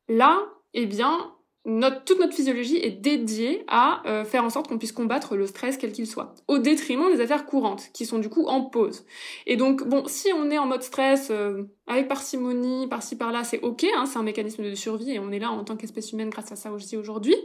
[0.09, 0.41] là,
[0.75, 1.33] eh bien,
[1.67, 5.47] notre, toute notre physiologie est dédiée à euh, faire en sorte qu'on puisse combattre le
[5.47, 9.05] stress quel qu'il soit, au détriment des affaires courantes, qui sont du coup en pause.
[9.47, 13.61] Et donc, bon, si on est en mode stress, euh, avec parcimonie, par-ci par-là, c'est
[13.61, 16.31] ok, hein, c'est un mécanisme de survie, et on est là en tant qu'espèce humaine
[16.31, 17.37] grâce à ça aussi aujourd'hui.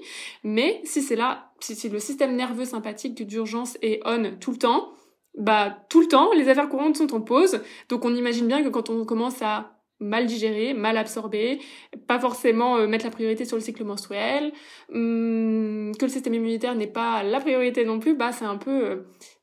[0.44, 4.94] Mais si c'est là, si, le système nerveux sympathique d'urgence est on tout le temps,
[5.38, 7.60] bah tout le temps, les affaires courantes sont en pause.
[7.90, 9.75] Donc on imagine bien que quand on commence à
[10.06, 11.60] mal digérer, mal absorber,
[12.08, 14.54] pas forcément euh, mettre la priorité sur le cycle menstruel,
[14.94, 18.86] hum, que le système immunitaire n'est pas la priorité non plus, bah c'est un peu
[18.86, 18.96] euh,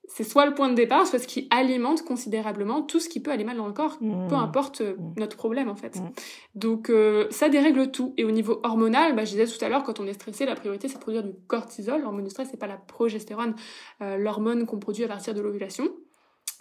[0.08, 3.30] c'est soit le point de départ, soit ce qui alimente considérablement tout ce qui peut
[3.30, 4.28] aller mal dans le corps, mmh.
[4.28, 5.14] peu importe euh, mmh.
[5.16, 5.96] notre problème en fait.
[5.96, 6.10] Mmh.
[6.54, 8.14] Donc euh, ça dérègle tout.
[8.16, 10.54] Et au niveau hormonal, bah, je disais tout à l'heure, quand on est stressé, la
[10.54, 12.02] priorité c'est de produire du cortisol.
[12.02, 13.54] L'hormone du stress, c'est pas la progestérone,
[14.00, 15.88] l'hormone qu'on produit à partir de l'ovulation.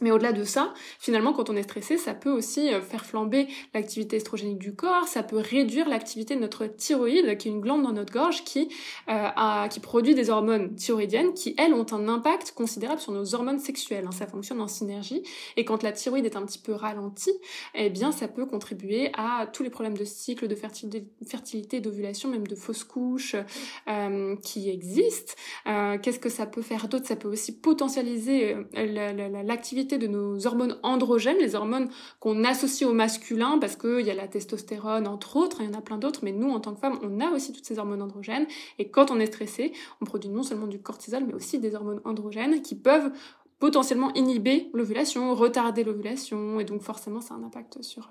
[0.01, 3.47] Mais au-delà de ça, finalement, quand on est stressé, ça peut aussi euh, faire flamber
[3.73, 7.83] l'activité estrogénique du corps, ça peut réduire l'activité de notre thyroïde, qui est une glande
[7.83, 8.69] dans notre gorge qui,
[9.09, 13.59] euh, qui produit des hormones thyroïdiennes qui, elles, ont un impact considérable sur nos hormones
[13.59, 14.05] sexuelles.
[14.07, 14.11] Hein.
[14.11, 15.23] Ça fonctionne en synergie.
[15.57, 17.33] Et quand la thyroïde est un petit peu ralentie,
[17.75, 22.47] eh bien, ça peut contribuer à tous les problèmes de cycle, de fertilité, d'ovulation, même
[22.47, 23.35] de fausses couches
[23.87, 25.33] euh, qui existent.
[25.67, 27.05] Euh, Qu'est-ce que ça peut faire d'autre?
[27.05, 29.43] Ça peut aussi potentialiser euh,
[29.97, 34.27] de nos hormones androgènes, les hormones qu'on associe au masculin, parce qu'il y a la
[34.27, 36.99] testostérone, entre autres, il y en a plein d'autres, mais nous, en tant que femmes,
[37.03, 38.45] on a aussi toutes ces hormones androgènes.
[38.79, 42.01] Et quand on est stressé, on produit non seulement du cortisol, mais aussi des hormones
[42.05, 43.11] androgènes qui peuvent
[43.59, 48.09] potentiellement inhiber l'ovulation, retarder l'ovulation, et donc forcément, ça a un impact sur,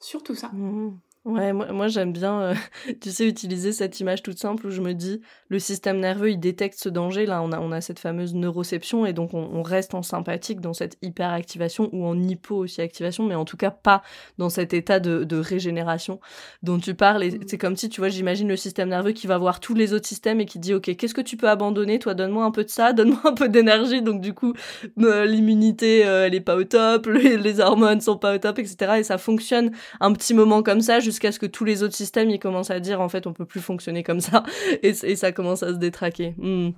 [0.00, 0.48] sur tout ça.
[0.48, 0.96] Mmh.
[1.24, 2.54] Ouais, moi, moi j'aime bien, euh,
[3.00, 6.40] tu sais, utiliser cette image toute simple où je me dis, le système nerveux, il
[6.40, 7.26] détecte ce danger.
[7.26, 10.72] Là, on a, on a cette fameuse neuroception et donc on, reste en sympathique dans
[10.72, 14.02] cette hyperactivation ou en hypo aussi activation, mais en tout cas pas
[14.38, 16.18] dans cet état de, de régénération
[16.64, 17.22] dont tu parles.
[17.22, 17.40] Et mmh.
[17.46, 20.08] c'est comme si, tu vois, j'imagine le système nerveux qui va voir tous les autres
[20.08, 22.00] systèmes et qui dit, OK, qu'est-ce que tu peux abandonner?
[22.00, 24.02] Toi, donne-moi un peu de ça, donne-moi un peu d'énergie.
[24.02, 24.54] Donc, du coup,
[24.96, 28.94] l'immunité, euh, elle est pas au top, les, les, hormones sont pas au top, etc.
[28.98, 32.30] Et ça fonctionne un petit moment comme ça jusqu'à ce que tous les autres systèmes
[32.30, 34.42] ils commencent à dire en fait on peut plus fonctionner comme ça
[34.82, 36.34] et, ça commence à se détraquer.
[36.38, 36.70] Hmm.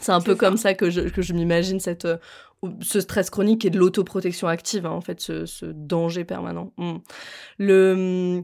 [0.00, 2.16] C'est un peu comme ça que je, que je m'imagine cette euh,
[2.80, 6.72] ce stress chronique et de l'autoprotection active, hein, en fait, ce, danger permanent.
[6.78, 6.96] Hmm.
[7.58, 8.42] Le,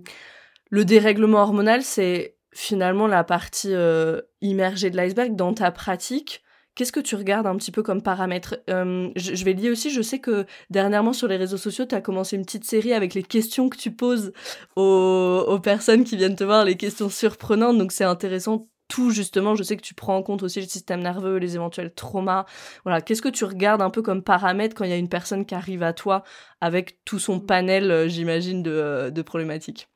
[0.69, 6.43] le dérèglement hormonal, c'est finalement la partie euh, immergée de l'iceberg dans ta pratique.
[6.81, 8.57] Qu'est-ce que tu regardes un petit peu comme paramètre?
[8.71, 12.01] Euh, je, vais lier aussi, je sais que dernièrement sur les réseaux sociaux, tu as
[12.01, 14.33] commencé une petite série avec les questions que tu poses
[14.77, 19.63] aux, personnes qui viennent te voir, les questions surprenantes, donc c'est intéressant tout justement, je
[19.63, 22.47] sais que tu prends en compte aussi le système nerveux, les éventuels traumas.
[22.85, 25.45] Voilà, qu'est-ce que tu regardes un peu comme paramètre quand il y a une personne
[25.45, 26.23] qui arrive à toi
[26.63, 29.91] avec tout son panel, euh, j'imagine, de, euh, de, problématiques?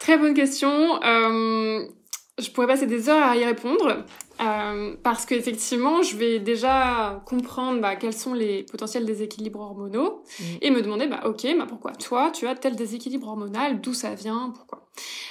[0.00, 0.98] Très bonne question.
[2.36, 4.04] Je pourrais passer des heures à y répondre.
[4.44, 10.42] Euh, parce qu'effectivement, je vais déjà comprendre bah, quels sont les potentiels déséquilibres hormonaux mmh.
[10.62, 14.14] et me demander, bah, ok, bah, pourquoi toi, tu as tel déséquilibre hormonal, d'où ça
[14.14, 14.80] vient, pourquoi?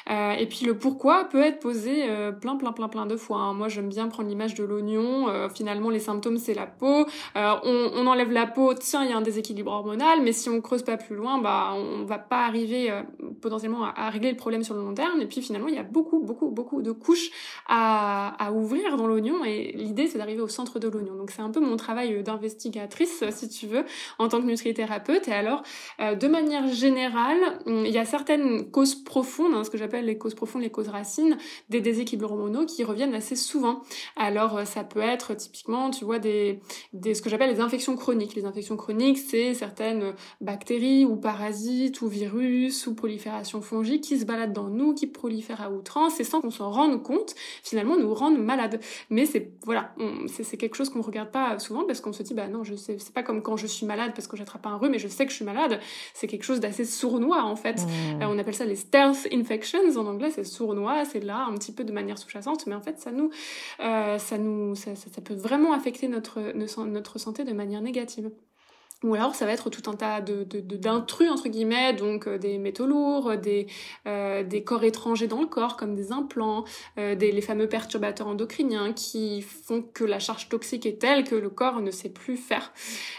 [0.10, 3.38] Euh, et puis le pourquoi peut être posé euh, plein plein plein plein de fois.
[3.38, 3.54] Hein.
[3.54, 5.28] Moi j'aime bien prendre l'image de l'oignon.
[5.56, 7.06] Finalement les symptômes c'est la peau.
[7.36, 10.60] On, on, enlève la peau, tiens il y a un déséquilibre hormonal, mais si on
[10.60, 12.92] creuse pas plus loin, bah on va pas arriver
[13.42, 15.22] potentiellement à, à, régler le problème sur le long terme.
[15.22, 17.30] Et puis finalement il y a beaucoup beaucoup beaucoup de couches
[17.70, 21.16] à, à ouvrir l'oignon et l'idée c'est d'arriver au centre de l'oignon.
[21.16, 23.84] Donc c'est un peu mon travail d'investigatrice, si tu veux,
[24.20, 25.28] en tant que nutrithérapeute.
[25.28, 25.64] Et alors,
[26.00, 30.36] de manière générale, il y a certaines causes profondes, hein, ce que j'appelle les causes
[30.36, 31.38] profondes, les causes racines,
[31.70, 33.82] des déséquilibres hormonaux qui reviennent assez souvent.
[34.16, 36.60] Alors ça peut être typiquement, tu vois, des,
[36.94, 38.36] des ce que j'appelle les infections chroniques.
[38.36, 44.26] Les infections chroniques, c'est certaines bactéries ou parasites ou virus ou prolifération fongique qui se
[44.26, 48.14] baladent dans nous, qui prolifèrent à outrance et sans qu'on s'en rende compte, finalement nous
[48.14, 48.80] rendent malades.
[49.10, 49.94] Mais c'est voilà,
[50.28, 52.98] c'est quelque chose qu'on regarde pas souvent parce qu'on se dit bah non, je sais,
[53.00, 55.26] c'est pas comme quand je suis malade parce que j'attrape un rhume et je sais
[55.26, 55.80] que je suis malade.
[56.14, 57.82] C'est quelque chose d'assez sournois en fait.
[57.82, 58.22] Mmh.
[58.22, 61.72] Euh, on appelle ça les stealth infections en anglais, c'est sournois, c'est là un petit
[61.72, 63.30] peu de manière sous-jacente, mais en fait ça nous,
[63.80, 68.32] euh, ça nous, ça, ça, peut vraiment affecter notre notre santé de manière négative.
[69.04, 72.58] Ou alors ça va être tout un tas de, d'intrus entre guillemets, donc euh, des
[72.58, 73.68] métaux lourds, des,
[74.08, 76.64] euh, des corps étrangers dans le corps comme des implants,
[76.98, 81.36] euh, des, les fameux perturbateurs endocriniens qui font que la charge toxique est telle que
[81.36, 82.72] le corps ne sait plus faire.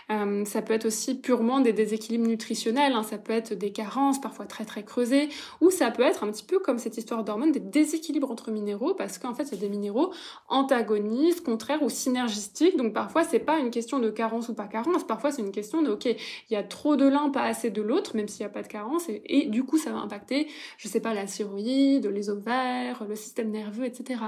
[0.09, 3.03] ça peut être aussi purement des déséquilibres nutritionnels, hein.
[3.03, 5.29] ça peut être des carences parfois très très creusées,
[5.61, 8.95] ou ça peut être un petit peu comme cette histoire d'hormones, des déséquilibres entre minéraux,
[8.95, 10.13] parce qu'en fait il y a des minéraux
[10.49, 15.05] antagonistes, contraires ou synergistiques, donc parfois c'est pas une question de carence ou pas carence,
[15.05, 16.17] parfois c'est une question de ok, il
[16.53, 18.69] y a trop de l'un, pas assez de l'autre, même s'il n'y a pas de
[18.69, 23.17] carence, et, du coup ça va impacter, je sais pas, la thyroïde, les ovaires, le
[23.17, 24.21] système nerveux, etc.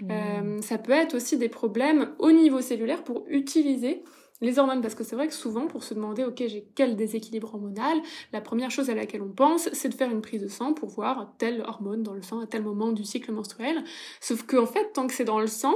[0.00, 0.10] Mmh.
[0.10, 4.02] Euh, ça peut être aussi des problèmes au niveau cellulaire pour utiliser
[4.40, 7.54] les hormones, parce que c'est vrai que souvent, pour se demander, ok, j'ai quel déséquilibre
[7.54, 8.00] hormonal,
[8.32, 10.88] la première chose à laquelle on pense, c'est de faire une prise de sang pour
[10.88, 13.84] voir telle hormone dans le sang à tel moment du cycle menstruel.
[14.20, 15.74] Sauf qu'en fait, tant que c'est dans le sang,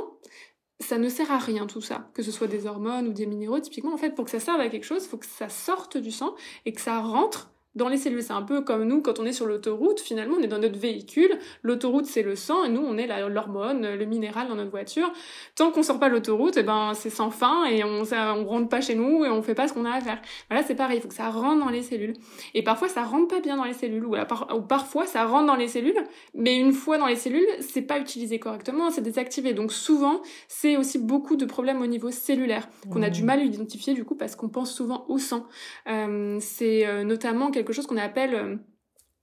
[0.81, 3.61] ça ne sert à rien tout ça, que ce soit des hormones ou des minéraux.
[3.61, 5.97] Typiquement, en fait, pour que ça serve à quelque chose, il faut que ça sorte
[5.97, 6.35] du sang
[6.67, 8.23] et que ça rentre dans les cellules.
[8.23, 10.79] C'est un peu comme nous, quand on est sur l'autoroute, finalement, on est dans notre
[10.79, 11.39] véhicule.
[11.63, 15.13] L'autoroute, c'est le sang, et nous, on est l'hormone, le minéral dans notre voiture.
[15.57, 18.69] Tant qu'on sort pas l'autoroute, eh ben, c'est sans fin, et on, ça, on rentre
[18.69, 20.21] pas chez nous, et on fait pas ce qu'on a à faire.
[20.49, 22.15] Voilà, c'est pareil, il faut que ça rentre dans les cellules.
[22.55, 25.57] Et parfois, ça rentre pas bien dans les cellules, ou, ou parfois, ça rentre dans
[25.57, 26.03] les cellules,
[26.35, 29.53] mais une fois dans les cellules, c'est pas utilisé correctement, c'est désactivé.
[29.53, 33.27] Donc souvent, c'est aussi beaucoup de problèmes au niveau cellulaire, qu'on a du mmh.
[33.27, 35.47] mal à identifier, du coup, parce qu'on pense souvent au sang.
[35.89, 38.57] Euh, c'est euh, notamment quelque chose qu'on appelle euh,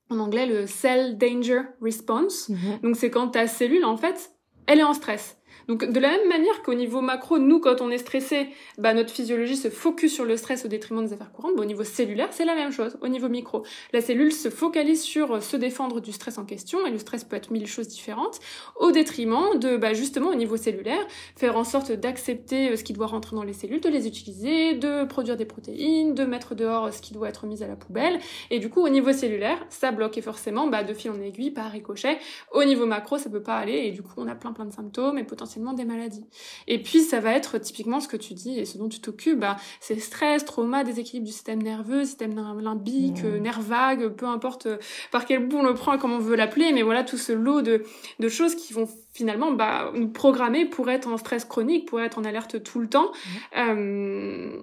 [0.09, 2.49] en anglais le cell danger response.
[2.49, 2.79] Mhm.
[2.83, 4.31] Donc c'est quand ta cellule en fait,
[4.67, 5.37] elle est en stress.
[5.67, 9.11] Donc de la même manière qu'au niveau macro, nous quand on est stressé, bah, notre
[9.11, 11.55] physiologie se focus sur le stress au détriment des affaires courantes.
[11.55, 12.97] Bah, au niveau cellulaire, c'est la même chose.
[13.01, 16.85] Au niveau micro, la cellule se focalise sur euh, se défendre du stress en question,
[16.85, 18.39] et le stress peut être mille choses différentes,
[18.79, 22.93] au détriment de bah, justement au niveau cellulaire, faire en sorte d'accepter euh, ce qui
[22.93, 26.85] doit rentrer dans les cellules, de les utiliser, de produire des protéines, de mettre dehors
[26.85, 28.19] euh, ce qui doit être mis à la poubelle.
[28.49, 31.51] Et du coup, au niveau cellulaire, ça bloque et forcément, bah, de fil en aiguille,
[31.51, 32.17] par ricochet.
[32.51, 34.73] Au niveau macro, ça peut pas aller, et du coup, on a plein plein de
[34.73, 36.25] symptômes et potentiellement des maladies.
[36.67, 39.39] Et puis ça va être typiquement ce que tu dis et ce dont tu t'occupes,
[39.39, 43.37] bah, c'est stress, trauma, déséquilibre du système nerveux, système limbique, mmh.
[43.37, 44.77] nerf vague, peu importe euh,
[45.11, 47.31] par quel bout on le prend et comment on veut l'appeler, mais voilà tout ce
[47.31, 47.83] lot de,
[48.19, 52.17] de choses qui vont finalement bah, nous programmer pour être en stress chronique, pour être
[52.17, 53.11] en alerte tout le temps.
[53.11, 53.57] Mmh.
[53.57, 54.61] Euh,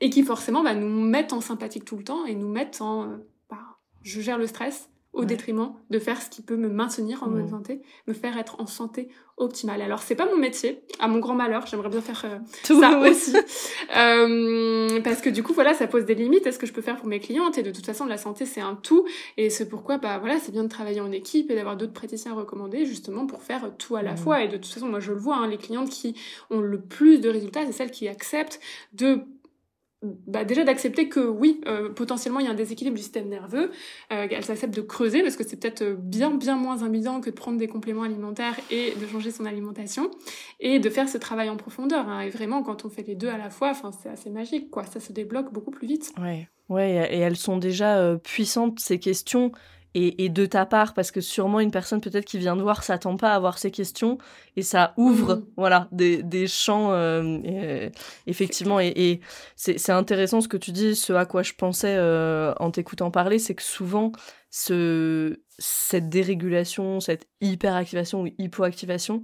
[0.00, 3.04] et qui forcément bah, nous mettent en sympathique tout le temps et nous mettent en
[3.04, 3.16] euh,
[3.48, 7.28] bah, je gère le stress, au détriment de faire ce qui peut me maintenir en
[7.28, 9.80] bonne santé, me faire être en santé optimale.
[9.80, 13.36] Alors c'est pas mon métier, à mon grand malheur, j'aimerais bien faire euh, ça aussi,
[13.96, 16.46] euh, parce que du coup voilà, ça pose des limites.
[16.46, 17.58] Est-ce que je peux faire pour mes clientes?
[17.58, 20.52] Et de toute façon, la santé c'est un tout, et c'est pourquoi bah voilà, c'est
[20.52, 23.96] bien de travailler en équipe et d'avoir d'autres praticiens à recommander justement pour faire tout
[23.96, 24.42] à la fois.
[24.42, 26.14] Et de toute façon, moi je le vois, hein, les clientes qui
[26.50, 28.60] ont le plus de résultats, c'est celles qui acceptent
[28.92, 29.20] de
[30.26, 33.70] bah déjà d'accepter que oui, euh, potentiellement il y a un déséquilibre du système nerveux,
[34.12, 37.30] euh, elle s'accepte de creuser parce que c'est peut-être euh, bien bien moins amusant que
[37.30, 40.10] de prendre des compléments alimentaires et de changer son alimentation
[40.60, 42.08] et de faire ce travail en profondeur.
[42.08, 42.20] Hein.
[42.20, 44.84] Et vraiment, quand on fait les deux à la fois, c'est assez magique, quoi.
[44.84, 46.12] Ça se débloque beaucoup plus vite.
[46.20, 49.52] Ouais, ouais, et elles sont déjà puissantes ces questions
[49.94, 53.16] et, de ta part, parce que sûrement une personne peut-être qui vient de voir s'attend
[53.16, 54.18] pas à avoir ces questions
[54.56, 55.46] et ça ouvre mm.
[55.56, 57.90] voilà des, des champs euh, euh,
[58.26, 59.20] effectivement et, et
[59.54, 63.38] c'est intéressant ce que tu dis, ce à quoi je pensais euh, en t'écoutant parler,
[63.38, 64.10] c'est que souvent
[64.50, 69.22] ce, cette dérégulation, cette hyperactivation ou hypoactivation,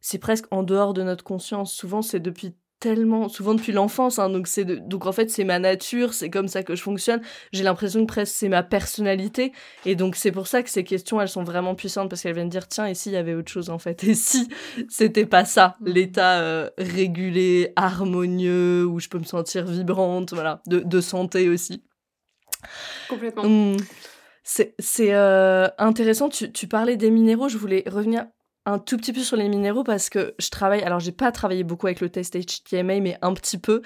[0.00, 1.72] c'est presque en dehors de notre conscience.
[1.72, 5.58] Souvent, c'est depuis tellement souvent depuis l'enfance hein, donc c'est donc en fait c'est ma
[5.58, 7.20] nature c'est comme ça que je fonctionne.
[7.52, 9.52] J'ai l'impression que presque c'est ma personnalité.
[9.84, 12.48] Et donc c'est pour ça que ces questions elles sont vraiment puissantes parce qu'elles viennent
[12.48, 14.02] dire tiens et s'il y avait autre chose en fait?
[14.04, 14.48] Et si
[14.88, 15.76] c'était pas ça?
[15.80, 15.88] Mm.
[15.88, 21.84] l'état euh, régulé harmonieux où je peux me sentir vibrante voilà de, de santé aussi.
[23.08, 23.44] Complètement.
[23.44, 23.76] Mmh.
[24.42, 26.30] c'est c'est euh, intéressant.
[26.30, 28.26] Tu, tu parlais des minéraux je voulais revenir
[28.66, 31.64] un tout petit peu sur les minéraux parce que je travaille, alors j'ai pas travaillé
[31.64, 33.80] beaucoup avec le test HTMA, mais un petit peu,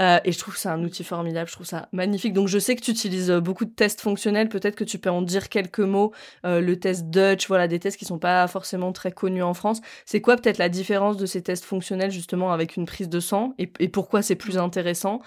[0.00, 2.32] euh, et je trouve que c'est un outil formidable, je trouve ça magnifique.
[2.32, 5.10] Donc je sais que tu utilises euh, beaucoup de tests fonctionnels, peut-être que tu peux
[5.10, 6.12] en dire quelques mots,
[6.46, 9.80] euh, le test Dutch, voilà, des tests qui sont pas forcément très connus en France.
[10.06, 13.54] C'est quoi peut-être la différence de ces tests fonctionnels justement avec une prise de sang,
[13.58, 15.20] et, pourquoi c'est plus intéressant?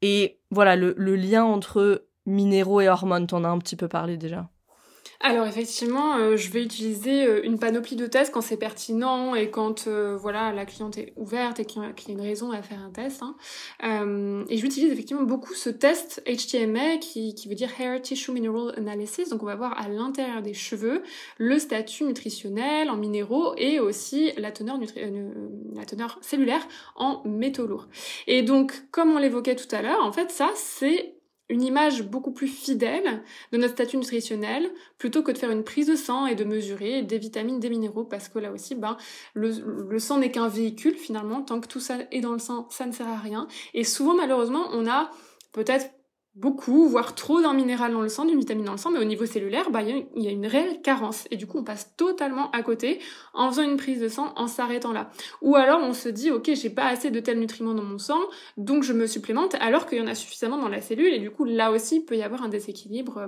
[0.00, 4.16] Et voilà, le, le lien entre minéraux et hormones, t'en as un petit peu parlé
[4.16, 4.48] déjà.
[5.20, 9.50] Alors effectivement, euh, je vais utiliser euh, une panoplie de tests quand c'est pertinent et
[9.50, 12.78] quand euh, voilà la cliente est ouverte et qu'il y, a une raison à faire
[12.80, 13.22] un test.
[13.22, 13.34] Hein.
[14.48, 19.28] et j'utilise effectivement beaucoup ce test HTMA qui, qui veut dire Hair Tissue Mineral Analysis.
[19.28, 21.02] Donc on va voir à l'intérieur des cheveux
[21.36, 24.78] le statut nutritionnel en minéraux et aussi la teneur,
[25.74, 27.88] la teneur cellulaire en métaux lourds.
[28.28, 31.17] Et donc comme on l'évoquait tout à l'heure, en fait ça c'est
[31.48, 33.22] une image beaucoup plus fidèle
[33.52, 37.02] de notre statut nutritionnel plutôt que de faire une prise de sang et de mesurer
[37.02, 38.96] des vitamines, des minéraux parce que là aussi, ben,
[39.34, 39.50] le,
[39.88, 41.42] le sang n'est qu'un véhicule finalement.
[41.42, 43.48] Tant que tout ça est dans le sang, ça ne sert à rien.
[43.74, 45.10] Et souvent, malheureusement, on a
[45.52, 45.90] peut-être
[46.40, 49.04] beaucoup, voire trop d'un minéral dans le sang, d'une vitamine dans le sang, mais au
[49.04, 51.26] niveau cellulaire, bah, il y, a une réelle carence.
[51.30, 53.00] Et du coup, on passe totalement à côté
[53.34, 55.10] en faisant une prise de sang, en s'arrêtant là.
[55.42, 58.20] Ou alors, on se dit, ok, j'ai pas assez de tels nutriments dans mon sang,
[58.56, 61.30] donc je me supplémente, alors qu'il y en a suffisamment dans la cellule, et du
[61.30, 63.26] coup, là aussi, il peut y avoir un déséquilibre euh,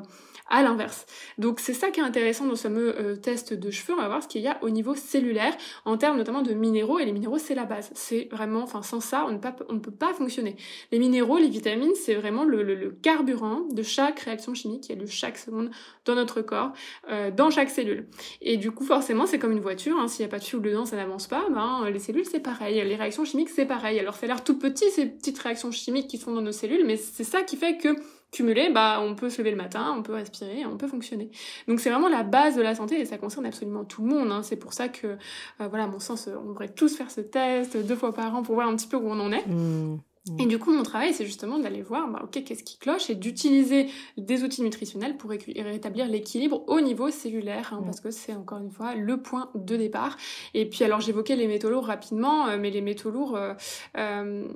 [0.51, 1.07] à l'inverse.
[1.39, 4.09] Donc c'est ça qui est intéressant dans ce fameux euh, test de cheveux, on va
[4.09, 7.13] voir ce qu'il y a au niveau cellulaire, en termes notamment de minéraux, et les
[7.13, 7.91] minéraux, c'est la base.
[7.95, 9.39] C'est vraiment, enfin, sans ça, on ne,
[9.69, 10.57] on ne peut pas fonctionner.
[10.93, 14.93] Les minéraux, les vitamines, c'est vraiment le, le, le carburant de chaque réaction chimique qui
[14.93, 15.71] a lieu chaque seconde
[16.05, 16.73] dans notre corps,
[17.11, 18.09] euh, dans chaque cellule.
[18.41, 20.63] Et du coup, forcément, c'est comme une voiture, hein, s'il n'y a pas de fuel
[20.63, 23.99] dedans, ça n'avance pas, ben, les cellules, c'est pareil, les réactions chimiques, c'est pareil.
[23.99, 26.85] Alors, ça a l'air tout petit, ces petites réactions chimiques qui sont dans nos cellules,
[26.87, 27.89] mais c'est ça qui fait que
[28.31, 31.31] cumulé, bah, on peut se lever le matin, on peut respirer, on peut fonctionner.
[31.69, 34.31] Donc c'est vraiment la base de la santé et ça concerne absolument tout le monde.
[34.31, 34.43] Hein.
[34.43, 37.77] C'est pour ça que, euh, voilà, à mon sens, on devrait tous faire ce test
[37.77, 39.47] deux fois par an pour voir un petit peu où on en est.
[39.47, 39.99] Mmh.
[40.39, 43.15] Et du coup, mon travail, c'est justement d'aller voir, bah, ok, qu'est-ce qui cloche, et
[43.15, 48.59] d'utiliser des outils nutritionnels pour rétablir l'équilibre au niveau cellulaire, hein, parce que c'est encore
[48.59, 50.19] une fois le point de départ.
[50.53, 53.55] Et puis, alors, j'évoquais les métaux lourds rapidement, euh, mais les métaux lourds, euh,
[53.97, 54.47] euh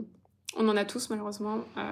[0.57, 1.65] on en a tous malheureusement.
[1.77, 1.83] Euh,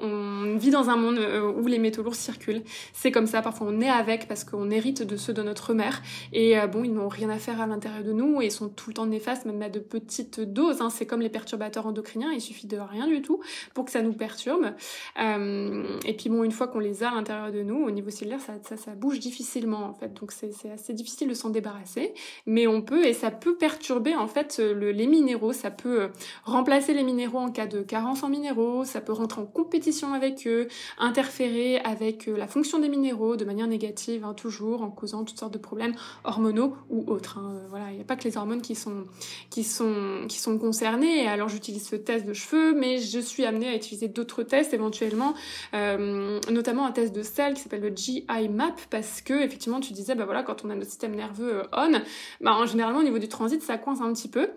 [0.00, 2.62] on vit dans un monde euh, où les métaux lourds circulent.
[2.92, 3.42] C'est comme ça.
[3.42, 6.02] Parfois on est avec parce qu'on hérite de ceux de notre mère.
[6.32, 8.90] Et euh, bon, ils n'ont rien à faire à l'intérieur de nous et sont tout
[8.90, 10.80] le temps néfastes, même à de petites doses.
[10.80, 10.90] Hein.
[10.90, 12.32] C'est comme les perturbateurs endocriniens.
[12.32, 13.40] Il suffit de rien du tout
[13.74, 14.72] pour que ça nous perturbe.
[15.16, 18.40] et puis bon, une fois qu'on les a à l'intérieur de nous, au niveau cellulaire,
[18.40, 20.12] ça, ça, ça bouge difficilement en fait.
[20.14, 22.14] Donc c'est assez difficile de s'en débarrasser.
[22.46, 25.52] Mais on peut et ça peut perturber en fait les minéraux.
[25.52, 26.10] Ça peut
[26.44, 30.48] remplacer les minéraux en cas de carence en minéraux, ça peut rentrer en compétition avec
[30.48, 30.66] eux,
[30.98, 35.38] interférer avec euh, la fonction des minéraux de manière négative, hein, toujours en causant toutes
[35.38, 37.38] sortes de problèmes hormonaux ou autres.
[37.38, 37.52] Hein.
[37.54, 39.04] Euh, voilà, il n'y a pas que les hormones qui sont,
[39.48, 41.28] qui sont, qui sont concernées.
[41.28, 45.34] Alors j'utilise ce test de cheveux, mais je suis amenée à utiliser d'autres tests éventuellement,
[45.74, 49.92] euh, notamment un test de sel qui s'appelle le GI Map, parce que effectivement tu
[49.92, 51.92] disais, bah voilà, quand on a notre système nerveux on,
[52.40, 54.48] bah en généralement au niveau du transit ça coince un petit peu.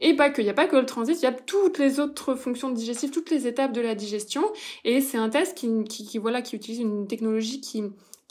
[0.00, 2.00] Et pas que, il n'y a pas que le transit, il y a toutes les
[2.00, 2.70] autres fonctions
[3.12, 4.42] toutes les étapes de la digestion.
[4.84, 7.84] Et c'est un test qui, voilà, qui utilise une technologie qui,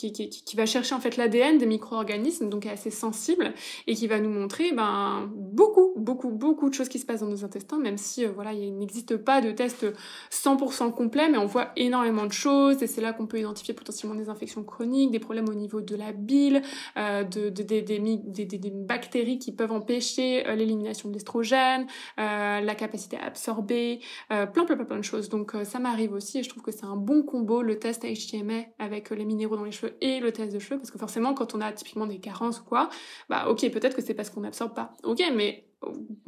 [0.08, 3.54] qui, va chercher en fait l'ADN des micro-organismes, donc assez sensible,
[3.88, 7.28] et qui va nous montrer ben, beaucoup, beaucoup, beaucoup de choses qui se passent dans
[7.28, 9.86] nos intestins, même si euh, voilà, il n'existe pas de test
[10.32, 14.16] 100% complet, mais on voit énormément de choses, et c'est là qu'on peut identifier potentiellement
[14.16, 16.62] des infections chroniques, des problèmes au niveau de la bile,
[16.97, 21.88] euh, de, de, des, des, bactéries qui peuvent empêcher euh, l'élimination de l'estrogène,
[22.18, 25.30] la capacité à absorber, plein, plein, plein, plein de choses.
[25.30, 28.64] Donc ça m'arrive aussi, et je trouve que c'est un bon combo, le test HTMA
[28.78, 31.56] avec les minéraux dans les cheveux et le test de cheveux, parce que forcément, quand
[31.56, 32.90] on a typiquement des carences ou quoi,
[33.30, 34.94] bah ok, peut-être que c'est parce qu'on n'absorbe pas.
[35.04, 35.66] Ok, mais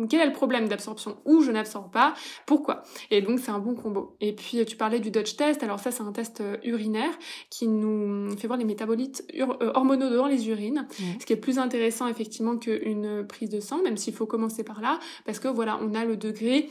[0.10, 2.14] quel est le problème d'absorption Ou je n'absorbe pas?
[2.46, 2.84] Pourquoi?
[3.10, 4.16] Et donc c'est un bon combo.
[4.22, 5.62] Et puis tu parlais du Dutch test.
[5.64, 7.12] Alors ça c'est un test euh, urinaire
[7.50, 10.88] qui nous fait voir les métabolites euh, hormonaux dans les urines.
[11.20, 14.82] Ce qui est plus intéressant effectivement qu'une prise de sang, même s'il faut commencer par
[14.82, 16.70] là, parce que voilà on a le degré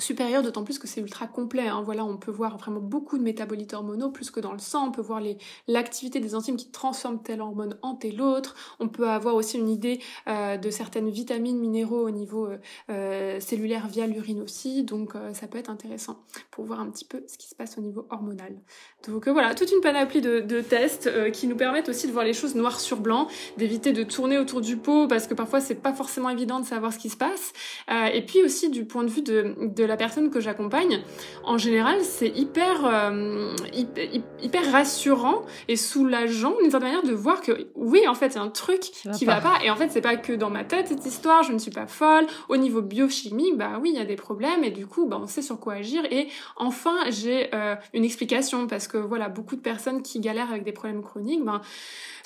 [0.00, 1.68] supérieur, d'autant plus que c'est ultra complet.
[1.68, 1.82] Hein.
[1.84, 4.88] Voilà, on peut voir vraiment beaucoup de métabolites hormonaux, plus que dans le sang.
[4.88, 5.20] On peut voir
[5.68, 8.56] l'activité des enzymes qui transforment telle hormone en telle autre.
[8.80, 12.58] On peut avoir aussi une idée euh, de certaines vitamines, minéraux au niveau euh,
[12.90, 14.82] euh cellulaire via l'urine aussi.
[14.82, 16.18] Donc euh, ça peut être intéressant
[16.50, 18.54] pour voir un petit peu ce qui se passe au niveau hormonal.
[19.06, 22.32] Donc voilà, toute une panoplie de, de tests qui nous permettent aussi de voir les
[22.32, 23.28] choses noir sur blanc,
[23.58, 26.92] d'éviter de tourner autour du pot parce que parfois c'est pas forcément évident de savoir
[26.92, 27.52] ce qui se passe.
[27.90, 31.02] et puis aussi du point de vue de, de la personne que j'accompagne,
[31.44, 34.04] en général, c'est hyper, euh, hyper,
[34.42, 38.38] hyper, rassurant et soulageant d'une certaine manière de voir que oui, en fait, il y
[38.38, 39.64] a un truc qui va, va pas.
[39.64, 41.86] Et en fait, c'est pas que dans ma tête cette histoire, je ne suis pas
[41.86, 42.26] folle.
[42.48, 45.26] Au niveau biochimique, bah oui, il y a des problèmes et du coup, bah, on
[45.26, 46.02] sait sur quoi agir.
[46.10, 50.64] Et enfin, j'ai euh, une explication parce que voilà, beaucoup de personnes qui galèrent avec
[50.64, 51.60] des problèmes chroniques, ben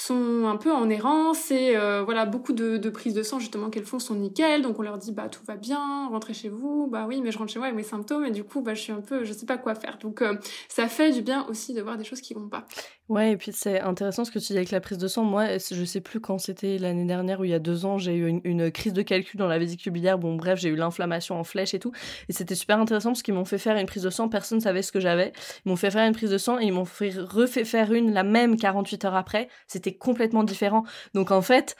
[0.00, 3.68] sont un peu en errance et euh, voilà beaucoup de, de prises de sang justement
[3.68, 6.86] qu'elles font sont nickel donc on leur dit bah tout va bien rentrez chez vous
[6.86, 8.92] bah oui mais je rentre chez moi mes symptômes et du coup bah je suis
[8.92, 10.34] un peu je sais pas quoi faire donc euh,
[10.68, 12.66] ça fait du bien aussi de voir des choses qui vont pas
[13.08, 15.24] Ouais, et puis c'est intéressant ce que tu dis avec la prise de sang.
[15.24, 18.14] Moi, je sais plus quand c'était l'année dernière ou il y a deux ans, j'ai
[18.14, 20.18] eu une, crise de calcul dans la vésicule biliaire.
[20.18, 21.90] Bon, bref, j'ai eu l'inflammation en flèche et tout.
[22.28, 24.28] Et c'était super intéressant parce qu'ils m'ont fait faire une prise de sang.
[24.28, 25.32] Personne ne savait ce que j'avais.
[25.64, 28.12] Ils m'ont fait faire une prise de sang et ils m'ont fait refait faire une
[28.12, 29.48] la même 48 heures après.
[29.68, 30.84] C'était complètement différent.
[31.14, 31.76] Donc en fait,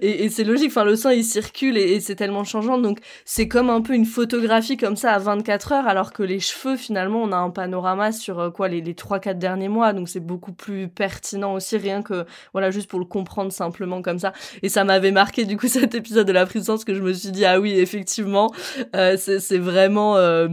[0.00, 0.68] et, c'est logique.
[0.68, 2.78] Enfin, le sang il circule et, c'est tellement changeant.
[2.78, 6.40] Donc c'est comme un peu une photographie comme ça à 24 heures, alors que les
[6.40, 9.92] cheveux finalement on a un panorama sur euh, quoi les les trois quatre derniers mois.
[9.92, 14.18] Donc c'est beaucoup plus pertinent aussi, rien que, voilà, juste pour le comprendre simplement comme
[14.18, 14.32] ça.
[14.62, 17.30] Et ça m'avait marqué, du coup, cet épisode de la puissance que je me suis
[17.30, 18.52] dit, ah oui, effectivement,
[18.96, 20.16] euh, c'est vraiment...
[20.16, 20.48] Euh,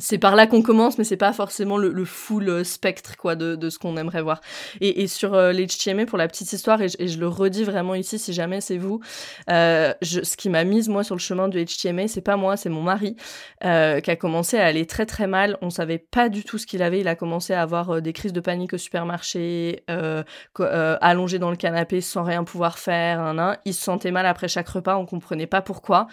[0.00, 3.54] c'est par là qu'on commence, mais c'est pas forcément le, full euh, spectre quoi de,
[3.54, 4.40] de ce qu'on aimerait voir.
[4.80, 5.52] Et, sur euh,
[6.08, 9.00] pour la petite histoire, et je, le redis vraiment ici, si jamais c'est vous,
[9.50, 12.70] euh, ce qui m'a mise moi sur le chemin du HTMA, c'est pas moi, c'est
[12.70, 13.16] mon mari
[13.64, 15.58] euh, qui a commencé à aller très très mal.
[15.60, 17.00] On savait pas du tout ce qu'il avait.
[17.00, 19.84] Il a commencé à avoir des crises de panique au supermarché,
[20.56, 23.34] allongé dans le canapé sans rien pouvoir faire.
[23.64, 26.08] Il se sentait mal après chaque repas, on comprenait pas pourquoi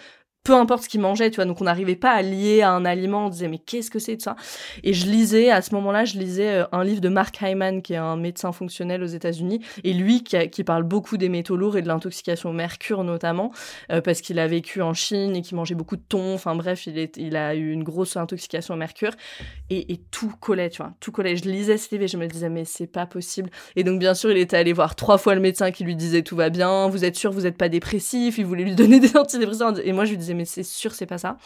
[0.48, 1.44] peu importe ce qu'il mangeait, tu vois.
[1.44, 4.16] Donc on n'arrivait pas à lier à un aliment, on disait mais qu'est-ce que c'est
[4.16, 4.34] de ça?
[4.82, 7.92] Et je lisais, à ce moment-là, je lisais euh, un livre de Mark Hyman, qui
[7.92, 11.82] est un médecin fonctionnel aux États-Unis, et lui qui, parle beaucoup des métaux lourds et
[11.82, 13.52] de l'intoxication au mercure notamment,
[13.92, 16.86] euh, parce qu'il a vécu en Chine et qu'il mangeait beaucoup de thon, enfin bref,
[16.86, 19.12] il, a eu une grosse intoxication au mercure,
[19.68, 21.36] et, et tout collait, tu vois, tout collait.
[21.36, 23.50] Je lisais ce livre et je me disais mais c'est pas possible.
[23.76, 26.22] Et donc bien sûr, il était allé voir trois fois le médecin qui lui disait
[26.22, 29.14] tout va bien, vous êtes sûr, vous n'êtes pas dépressif, il voulait lui donner des
[29.18, 31.36] antidépresseurs, et moi je lui disais mais c'est sûr, c'est pas ça.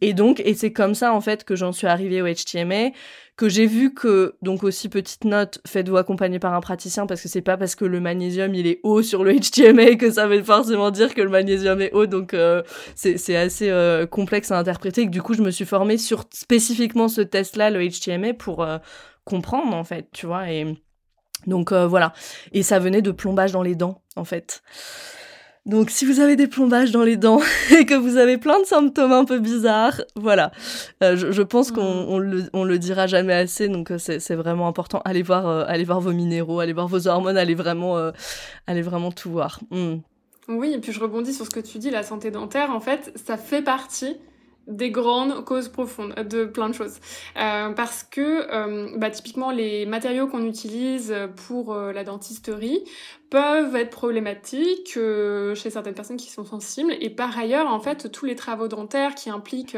[0.00, 2.90] Et donc, et c'est comme ça, en fait, que j'en suis arrivée au HTMA,
[3.38, 7.28] que j'ai vu que, donc aussi petite note, faites-vous accompagner par un praticien, parce que
[7.28, 10.42] c'est pas parce que le magnésium, il est haut sur le HTMA que ça veut
[10.42, 12.62] forcément dire que le magnésium est haut, donc euh,
[12.94, 16.24] c'est assez euh, complexe à interpréter, et que du coup, je me suis formée sur
[16.32, 18.78] spécifiquement ce test-là, le HTMA, pour euh,
[19.24, 20.66] comprendre, en fait, tu vois, et...
[21.46, 22.12] Donc voilà.
[22.50, 24.60] Et ça venait de plombage dans les dents, en fait.
[25.68, 27.40] Donc si vous avez des plombages dans les dents
[27.78, 30.50] et que vous avez plein de symptômes un peu bizarres, voilà.
[31.02, 32.08] Euh, je, je, pense qu'on mm.
[32.08, 35.02] on le, on le dira jamais assez, donc euh, c'est vraiment important.
[35.04, 38.12] Allez voir, euh, allez voir vos minéraux, allez voir vos hormones, allez vraiment, euh,
[38.66, 39.60] allez vraiment tout voir.
[39.70, 39.96] Mm.
[40.48, 43.12] Oui, et puis je rebondis sur ce que tu dis, la santé dentaire, en fait,
[43.26, 44.16] ça fait partie
[44.68, 47.00] des grandes causes profondes de plein de choses.
[47.36, 51.14] Euh, parce que euh, bah, typiquement les matériaux qu'on utilise
[51.46, 52.84] pour euh, la dentisterie
[53.30, 56.94] peuvent être problématiques euh, chez certaines personnes qui sont sensibles.
[57.00, 59.76] Et par ailleurs, en fait, tous les travaux dentaires qui impliquent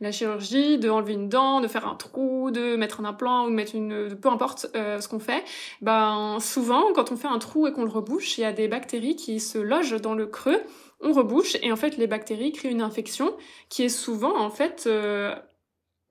[0.00, 3.50] la chirurgie, de enlever une dent, de faire un trou, de mettre un implant ou
[3.50, 4.16] de mettre une...
[4.20, 5.44] peu importe ce qu'on fait,
[5.82, 8.66] ben souvent, quand on fait un trou et qu'on le rebouche, il y a des
[8.66, 10.60] bactéries qui se logent dans le creux
[11.00, 13.34] on rebouche et en fait les bactéries créent une infection
[13.68, 15.34] qui est souvent en fait euh,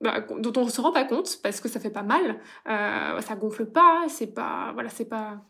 [0.00, 3.20] bah, dont on ne se rend pas compte parce que ça fait pas mal, euh,
[3.20, 5.42] ça gonfle pas, c'est pas voilà c'est pas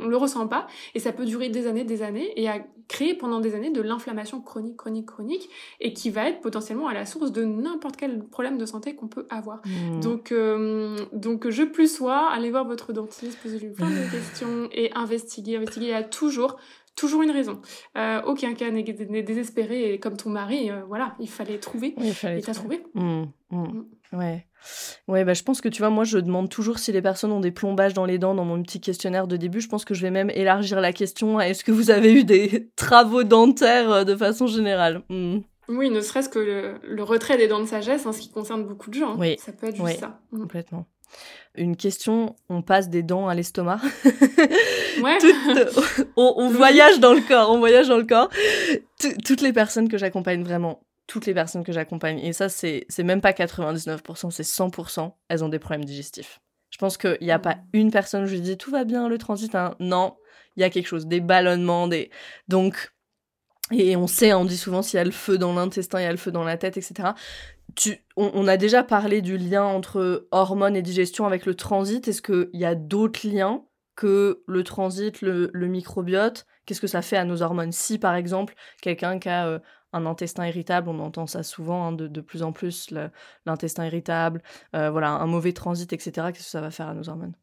[0.00, 2.58] on le ressent pas et ça peut durer des années des années et à
[2.88, 5.48] créer pendant des années de l'inflammation chronique chronique chronique
[5.80, 9.08] et qui va être potentiellement à la source de n'importe quel problème de santé qu'on
[9.08, 9.62] peut avoir.
[9.64, 10.00] Mmh.
[10.00, 14.92] donc euh, donc je plus sois allez voir votre dentiste posez-lui plein de questions et
[14.94, 16.56] investiguer investiguer il y a toujours
[16.96, 17.60] toujours une raison.
[17.96, 18.82] Euh, aucun cas n'est
[19.22, 21.94] désespéré et comme ton mari, euh, voilà, il fallait trouver.
[21.98, 22.82] il fallait et t'as trouvé.
[22.94, 23.56] Mmh, mmh.
[23.56, 23.84] Mmh.
[24.12, 24.46] Ouais.
[25.06, 27.40] Ouais, bah, je pense que tu vois, moi, je demande toujours si les personnes ont
[27.40, 29.60] des plombages dans les dents dans mon petit questionnaire de début.
[29.60, 32.24] Je pense que je vais même élargir la question à est-ce que vous avez eu
[32.24, 35.02] des travaux dentaires euh, de façon générale?
[35.68, 38.90] Oui, ne serait-ce que le, retrait des dents de sagesse, en ce qui concerne beaucoup
[38.90, 39.16] de gens.
[39.16, 39.36] Oui.
[39.38, 40.20] Ça peut être juste ça.
[40.30, 40.86] Complètement
[41.56, 43.80] une question, on passe des dents à l'estomac.
[45.02, 45.18] Ouais.
[46.16, 48.30] on, voyage dans le corps, on voyage dans le corps.
[49.26, 53.20] toutes les personnes que j'accompagne vraiment, toutes les personnes que j'accompagne, et ça c'est même
[53.20, 56.40] pas 99%, c'est 100%, elles ont des problèmes digestifs.
[56.70, 57.62] Je pense qu'il n'y a pas mm.
[57.74, 59.74] une personne où je dis tout va bien, le transit, hein.
[59.80, 60.16] non,
[60.56, 62.10] il y a quelque chose, des ballonnements, des...
[62.48, 62.90] Donc,
[63.72, 66.06] et on sait, on dit souvent s'il y a le feu dans l'intestin, il y
[66.06, 67.10] a le feu dans la tête, etc
[68.16, 72.06] on, a déjà parlé du lien entre hormones et digestion avec le transit.
[72.08, 73.64] Est-ce qu'il y a d'autres liens
[73.94, 76.46] que le transit, le, microbiote?
[76.64, 77.72] Qu'est-ce que ça fait à nos hormones?
[77.72, 79.60] Si par exemple quelqu'un qui a
[79.92, 82.92] un intestin irritable, on entend ça souvent hein, de, plus en plus,
[83.44, 84.42] l'intestin irritable,
[84.72, 86.28] voilà, un mauvais transit, etc.
[86.28, 87.34] Qu'est-ce que ça va faire à nos hormones?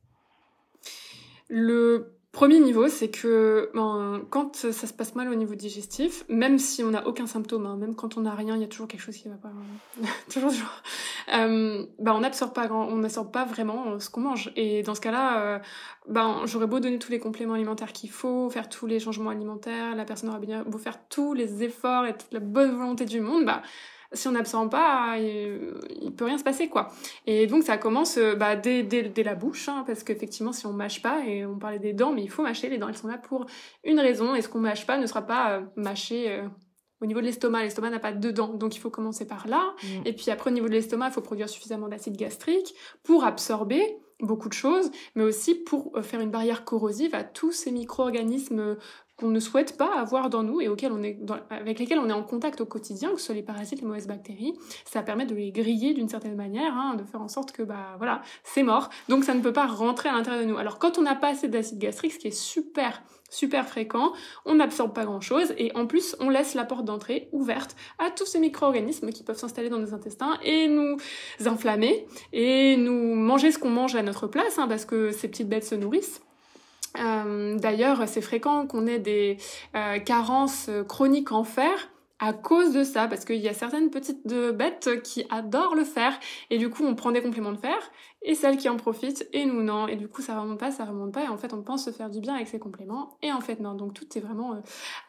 [2.33, 6.83] Premier niveau, c'est que ben, quand ça se passe mal au niveau digestif, même si
[6.83, 9.01] on n'a aucun symptôme, hein, même quand on n'a rien, il y a toujours quelque
[9.01, 9.51] chose qui va pas.
[10.33, 10.81] toujours, toujours.
[11.31, 14.51] Euh, ben, on n'absorbe pas, on n'absorbe pas vraiment ce qu'on mange.
[14.55, 15.59] Et dans ce cas-là, euh,
[16.09, 19.95] ben, j'aurais beau donner tous les compléments alimentaires qu'il faut, faire tous les changements alimentaires,
[19.95, 23.21] la personne aura bien beau faire tous les efforts et toute la bonne volonté du
[23.21, 23.61] monde, bah,
[24.13, 26.91] si on n'absorbe pas, il, il, peut rien se passer, quoi.
[27.25, 30.65] Et donc, ça commence euh, bah, dès, dès, dès, la bouche, hein, parce qu'effectivement, si
[30.65, 32.97] on mâche pas, et on parlait des dents, mais il faut mâcher, les dents, elles
[32.97, 33.45] sont là pour
[33.83, 36.47] une raison, et ce qu'on mâche pas ne sera pas euh, mâché euh,
[37.01, 37.63] au niveau de l'estomac.
[37.63, 39.73] L'estomac n'a pas de dents, donc il faut commencer par là.
[39.83, 39.87] Mmh.
[40.05, 43.97] Et puis après, au niveau de l'estomac, il faut produire suffisamment d'acide gastrique pour absorber
[44.19, 48.77] beaucoup de choses, mais aussi pour faire une barrière corrosive à tous ces micro-organismes
[49.17, 52.13] qu'on ne souhaite pas avoir dans nous et auxquels on est avec lesquels on est
[52.13, 54.53] en contact au quotidien, que ce soit les parasites, les mauvaises bactéries,
[54.85, 57.95] ça permet de les griller d'une certaine manière, hein, de faire en sorte que bah
[57.97, 58.89] voilà, c'est mort.
[59.09, 60.57] Donc ça ne peut pas rentrer à l'intérieur de nous.
[60.57, 63.03] Alors quand on n'a pas assez d'acide gastrique, ce qui est super
[63.33, 64.13] super fréquent,
[64.45, 68.11] on n'absorbe pas grand chose et en plus on laisse la porte d'entrée ouverte à
[68.11, 70.97] tous ces micro-organismes qui peuvent s'installer dans nos intestins et nous
[71.45, 75.49] inflammer et nous manger ce qu'on mange à notre place hein, parce que ces petites
[75.49, 76.21] bêtes se nourrissent.
[76.99, 79.37] Euh, d'ailleurs, c'est fréquent qu'on ait des
[79.75, 81.89] euh, carences chroniques en fer
[82.19, 86.17] à cause de ça, parce qu'il y a certaines petites bêtes qui adorent le fer,
[86.49, 87.77] et du coup on prend des compléments de fer,
[88.23, 90.85] et celles qui en profitent, et nous non, et du coup ça remonte pas, ça
[90.85, 93.31] remonte pas, et en fait on pense se faire du bien avec ces compléments, et
[93.31, 94.57] en fait non, donc tout est vraiment euh,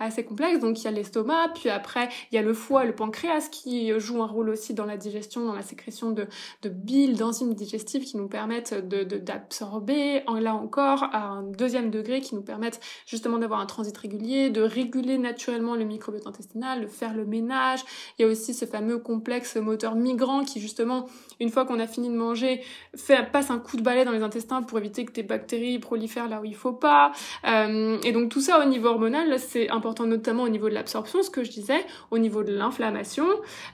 [0.01, 2.95] assez complexe, donc il y a l'estomac, puis après il y a le foie, le
[2.95, 6.27] pancréas qui joue un rôle aussi dans la digestion, dans la sécrétion de,
[6.63, 11.91] de bile, d'enzymes digestives qui nous permettent de, d'absorber, en, là encore, à un deuxième
[11.91, 16.83] degré, qui nous permettent justement d'avoir un transit régulier, de réguler naturellement le microbiote intestinal,
[16.83, 17.81] de faire le ménage,
[18.19, 21.07] il y a aussi ce fameux complexe moteur migrant qui justement,
[21.41, 22.63] une fois qu'on a fini de manger,
[23.05, 26.29] fait, passe un coup de balai dans les intestins pour éviter que des bactéries prolifèrent
[26.29, 27.13] là où il faut pas.
[27.47, 31.23] Euh, et donc tout ça au niveau hormonal, c'est important notamment au niveau de l'absorption,
[31.23, 33.27] ce que je disais, au niveau de l'inflammation,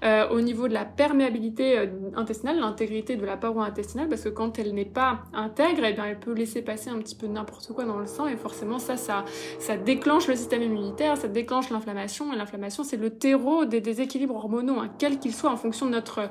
[0.04, 4.28] euh, au niveau de la perméabilité euh, intestinale, l'intégrité de la paroi intestinale, parce que
[4.28, 7.72] quand elle n'est pas intègre, eh bien elle peut laisser passer un petit peu n'importe
[7.72, 9.24] quoi dans le sang, et forcément ça, ça,
[9.58, 14.34] ça déclenche le système immunitaire, ça déclenche l'inflammation, et l'inflammation c'est le terreau des déséquilibres
[14.34, 16.30] hormonaux, hein, quels qu'ils soient, en fonction de notre,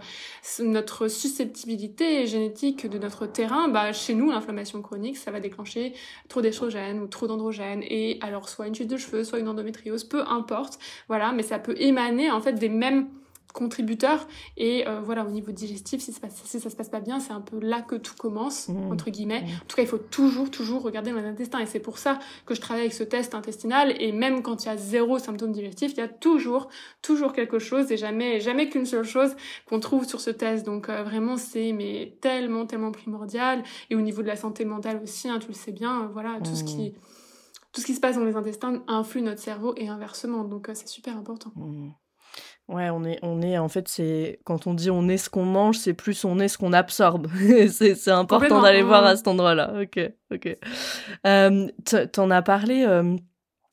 [0.60, 5.94] notre susceptibilité génétique de notre terrain, bah, chez nous, l'inflammation chronique, ça va déclencher
[6.28, 7.84] trop d'estrogènes ou trop d'androgènes.
[7.84, 10.80] Et alors, soit une chute de cheveux, soit une endométriose, peu importe.
[11.08, 13.08] Voilà, mais ça peut émaner, en fait, des mêmes
[13.54, 14.28] contributeurs.
[14.58, 17.34] Et euh, voilà au niveau digestif si ça, si ça se passe pas bien c'est
[17.34, 18.92] un peu là que tout commence mmh.
[18.92, 19.42] entre guillemets.
[19.42, 19.46] Mmh.
[19.46, 21.60] en tout cas il faut toujours toujours regarder dans l'intestin.
[21.60, 23.94] Et c'est pour ça que je travaille avec ce test intestinal.
[24.00, 26.70] Et même quand il y a zéro symptôme digestif il y a toujours
[27.02, 27.92] toujours quelque chose.
[27.92, 29.36] Et jamais jamais qu'une seule chose
[29.68, 30.66] qu'on trouve sur ce test.
[30.66, 33.64] Donc euh, vraiment c'est mais tellement tellement primordial.
[33.90, 36.40] Et au niveau de la santé mentale aussi hein, tu le sais bien euh, voilà
[36.44, 36.94] tout ce qui mmh.
[37.74, 40.44] tout ce qui se passe dans les intestins influe notre cerveau et inversement.
[40.44, 41.52] Donc c'est super important
[42.70, 45.44] Ouais, on est, on est, en fait, c'est quand on dit on est ce qu'on
[45.44, 47.28] mange, c'est plus on est ce qu'on absorbe.
[47.72, 49.74] c'est important d'aller voir à cet endroit-là.
[49.82, 50.00] Ok,
[50.32, 50.56] ok.
[51.26, 51.68] Euh,
[52.14, 53.16] T'en as parlé euh,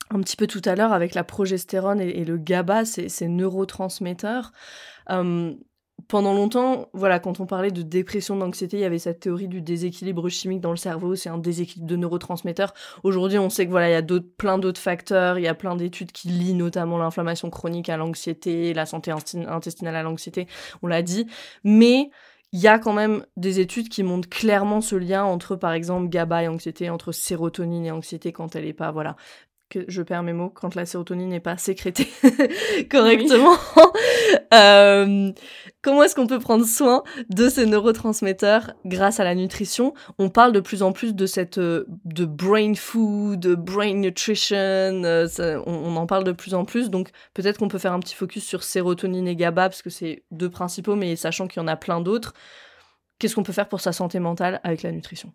[0.09, 4.53] un petit peu tout à l'heure avec la progestérone et, le GABA, ces neurotransmetteurs.
[5.11, 5.53] Euh,
[6.09, 9.61] pendant longtemps, voilà, quand on parlait de dépression, d'anxiété, il y avait cette théorie du
[9.61, 12.75] déséquilibre chimique dans le cerveau, c'est un déséquilibre de neurotransmetteurs.
[13.03, 15.77] Aujourd'hui, on sait que voilà, il y a plein d'autres facteurs, il y a plein
[15.77, 20.47] d'études qui lient notamment l'inflammation chronique à l'anxiété, la santé intestinale à l'anxiété,
[20.83, 21.27] on l'a dit,
[21.65, 22.11] mais
[22.53, 26.09] il y a quand même des études qui montrent clairement ce lien entre, par exemple,
[26.09, 29.17] GABA et anxiété, entre sérotonine et anxiété quand elle est pas, voilà,
[29.69, 32.09] que je perds mes mots quand la sérotonine n'est pas sécrétée
[32.91, 33.57] correctement.
[34.55, 35.33] euh,
[35.83, 39.95] comment est-ce qu'on peut prendre soin de ces neurotransmetteurs grâce à la nutrition?
[40.19, 44.57] On parle de plus en plus de cette euh, de brain food, de brain nutrition.
[44.57, 45.27] Euh,
[45.67, 48.15] on, on, en parle de plus en plus, donc peut-être qu'on peut faire un petit
[48.15, 51.69] focus sur sérotonine et GABA parce que c'est deux principaux, mais sachant qu'il y en
[51.69, 52.35] a plein d'autres.
[53.19, 55.33] Qu'est-ce qu'on peut faire pour sa santé mentale avec la nutrition?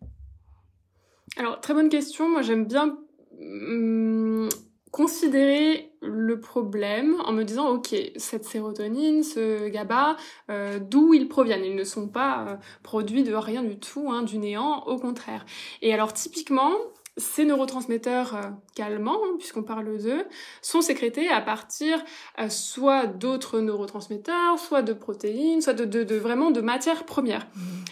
[1.37, 2.29] Alors, très bonne question.
[2.29, 2.97] Moi, j'aime bien
[3.41, 4.49] Hum,
[4.91, 10.17] considérer le problème en me disant ok cette sérotonine ce GABA
[10.49, 11.63] euh, d'où ils proviennent?
[11.63, 15.45] Ils ne sont pas euh, produits de rien du tout hein, du néant au contraire
[15.81, 16.71] et alors typiquement
[17.17, 20.25] ces neurotransmetteurs euh, calmants, hein, puisqu'on parle d'eux,
[20.61, 22.01] sont sécrétés à partir
[22.47, 27.47] soit d'autres neurotransmetteurs, soit de protéines, soit de, de, vraiment de matières premières.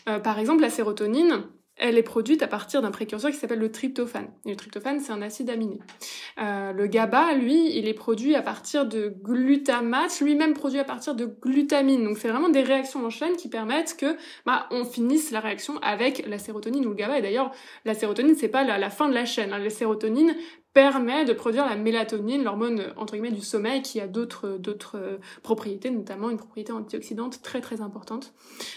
[0.08, 0.20] Mmh.
[0.20, 1.44] par exemple, la sérotonine,
[1.80, 4.28] elle est produite à partir d'un précurseur qui s'appelle le tryptophane.
[4.46, 5.80] Le tryptophane, c'est un acide aminé.
[6.40, 11.16] Euh, le GABA, lui, il est produit à partir de glutamate, lui-même produit à partir
[11.16, 12.04] de glutamine.
[12.04, 15.78] Donc c'est vraiment des réactions en chaîne qui permettent que bah, on finisse la réaction
[15.82, 17.20] avec la sérotonine ou le GABA.
[17.20, 17.52] Et d'ailleurs,
[17.86, 19.54] la sérotonine, c'est pas la, fin de la chaîne.
[19.54, 19.60] Hein.
[19.60, 20.36] La sérotonine
[20.74, 25.18] permet de produire la mélatonine, l'hormone entre guillemets du sommeil, qui a d'autres d'autres euh,
[25.42, 28.34] propriétés, notamment une propriété antioxydante très très importante.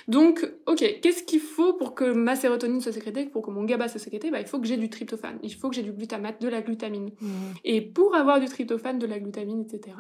[0.09, 3.89] Donc, ok, qu'est-ce qu'il faut pour que ma sérotonine soit sécrétée, pour que mon GABA
[3.89, 4.31] soit sécrété?
[4.31, 6.63] Bah, il faut que j'ai du tryptophane, il faut que j'ai du glutamate, de la
[6.63, 7.11] glutamine.
[7.21, 7.29] Mmh.
[7.65, 9.97] Et pour avoir du tryptophane, de la glutamine, etc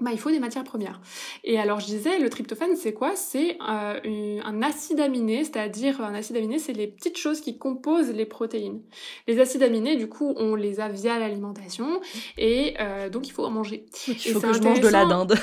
[0.00, 1.00] bah, il faut des matières premières.
[1.42, 3.16] Et alors je disais, le tryptophane, c'est quoi?
[3.16, 8.12] C'est euh, un acide aminé, c'est-à-dire un acide aminé, c'est les petites choses qui composent
[8.12, 8.80] les protéines.
[9.26, 12.00] Les acides aminés, du coup, on les a via l'alimentation,
[12.36, 13.86] et euh, donc il faut en manger.
[14.06, 15.34] Il faut que je mange de la dinde.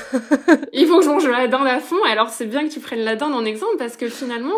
[0.73, 2.01] il faut que je mange de la dinde à fond.
[2.07, 4.55] Alors c'est bien que tu prennes la dinde en exemple, parce que finalement...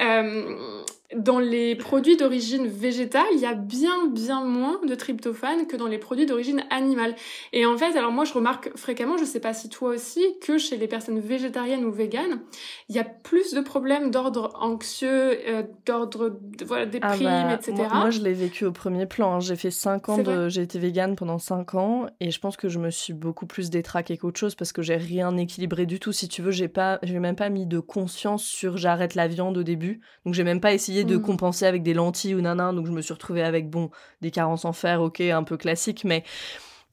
[0.00, 0.81] Euh,
[1.16, 5.86] dans les produits d'origine végétale, il y a bien bien moins de tryptophane que dans
[5.86, 7.14] les produits d'origine animale.
[7.52, 10.58] Et en fait, alors moi je remarque fréquemment, je sais pas si toi aussi, que
[10.58, 12.40] chez les personnes végétariennes ou véganes,
[12.88, 17.74] il y a plus de problèmes d'ordre anxieux, euh, d'ordre voilà des ah bah, etc.
[17.92, 19.34] Moi, je l'ai vécu au premier plan.
[19.34, 19.40] Hein.
[19.40, 22.68] J'ai fait 5 ans de, j'ai été végane pendant 5 ans et je pense que
[22.68, 26.12] je me suis beaucoup plus détraquée qu'autre chose parce que j'ai rien équilibré du tout.
[26.12, 29.56] Si tu veux, j'ai pas, j'ai même pas mis de conscience sur j'arrête la viande
[29.56, 31.22] au début, donc j'ai même pas essayé de mm.
[31.22, 33.90] compenser avec des lentilles ou nanan, donc je me suis retrouvée avec, bon,
[34.20, 36.24] des carences en fer, ok, un peu classique, mais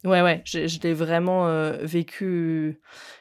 [0.04, 2.80] ouais, ouais, je l'ai vraiment euh, vécu,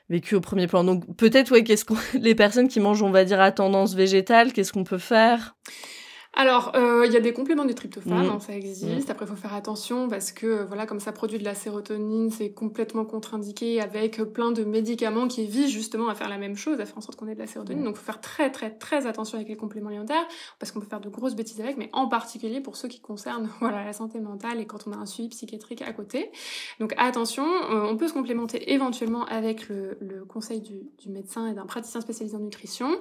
[0.08, 0.84] vécu au premier plan.
[0.84, 4.52] Donc peut-être, ouais, qu'est-ce qu'on, les personnes qui mangent, on va dire, à tendance végétale,
[4.52, 5.56] qu'est-ce qu'on peut faire?
[6.38, 8.30] Alors, euh, il y a des compléments de tryptophane, mmh.
[8.30, 9.08] hein, ça existe.
[9.08, 9.10] Mmh.
[9.10, 12.52] Après, il faut faire attention parce que, voilà, comme ça produit de la sérotonine, c'est
[12.52, 16.86] complètement contre-indiqué avec plein de médicaments qui visent justement à faire la même chose, à
[16.86, 17.82] faire en sorte qu'on ait de la sérotonine.
[17.82, 17.86] Mmh.
[17.86, 20.28] Donc, il faut faire très, très, très attention avec les compléments alimentaires
[20.60, 23.50] parce qu'on peut faire de grosses bêtises avec, mais en particulier pour ceux qui concernent,
[23.60, 26.30] voilà, la santé mentale et quand on a un suivi psychiatrique à côté.
[26.78, 31.48] Donc, attention, euh, on peut se complémenter éventuellement avec le, le conseil du, du, médecin
[31.48, 32.96] et d'un praticien spécialisé en nutrition.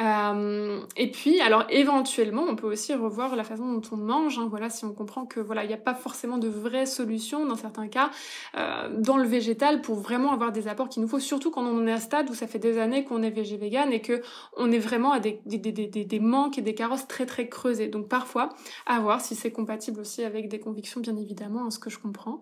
[0.00, 4.38] Euh, et puis, alors, éventuellement, on peut aussi revoir la façon dont on mange.
[4.38, 4.46] Hein.
[4.50, 7.56] Voilà, si on comprend que voilà, il n'y a pas forcément de vraie solution dans
[7.56, 8.10] certains cas
[8.56, 11.86] euh, dans le végétal pour vraiment avoir des apports qu'il nous faut, surtout quand on
[11.86, 14.22] est à stade où ça fait des années qu'on est végé vegan et que
[14.56, 17.88] on est vraiment à des, des, des, des, manques et des carrosses très très creusés.
[17.88, 18.50] Donc parfois,
[18.86, 21.98] à voir si c'est compatible aussi avec des convictions, bien évidemment, en ce que je
[21.98, 22.40] comprends.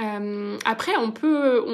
[0.00, 1.64] Euh, après, on peut,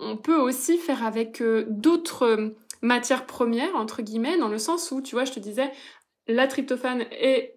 [0.00, 5.00] on, peut aussi faire avec euh, d'autres matières premières entre guillemets dans le sens où
[5.00, 5.70] tu vois je te disais
[6.28, 7.54] la tryptophane est,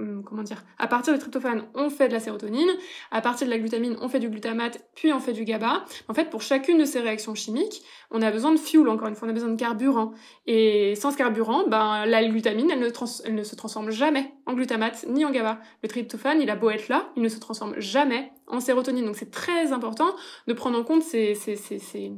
[0.00, 2.70] hum, comment dire à partir du tryptophane on fait de la sérotonine
[3.10, 5.84] à partir de la glutamine on fait du glutamate puis on fait du GABA.
[6.08, 9.14] En fait pour chacune de ces réactions chimiques on a besoin de fuel encore une
[9.14, 10.12] fois on a besoin de carburant.
[10.46, 12.88] Et sans ce carburant ben la glutamine elle ne,
[13.24, 15.60] elle ne se transforme jamais en glutamate ni en GABA.
[15.82, 19.04] Le tryptophane il a beau être là il ne se transforme jamais en sérotonine.
[19.04, 20.14] Donc c'est très important
[20.46, 22.12] de prendre en compte ces, ces, ces, ces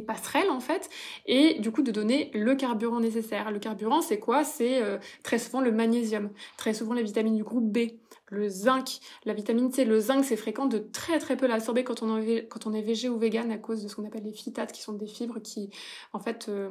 [0.00, 0.88] passerelles en fait
[1.26, 3.50] et du coup de donner le carburant nécessaire.
[3.50, 4.44] Le carburant c'est quoi?
[4.44, 7.90] C'est euh, très souvent le magnésium, très souvent les vitamines du groupe B,
[8.28, 9.84] le zinc, la vitamine C.
[9.84, 12.82] Le zinc c'est fréquent de très très peu l'absorber quand on est quand on est
[12.82, 15.40] végé ou vegan à cause de ce qu'on appelle les phytates qui sont des fibres
[15.40, 15.70] qui
[16.12, 16.70] en fait euh,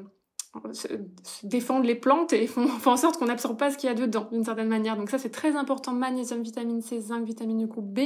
[1.43, 4.28] défendent les plantes et font, en sorte qu'on n'absorbe pas ce qu'il y a dedans
[4.32, 4.97] d'une certaine manière.
[4.97, 7.99] Donc ça c'est très important, magnésium, vitamine C, zinc, vitamine du groupe B.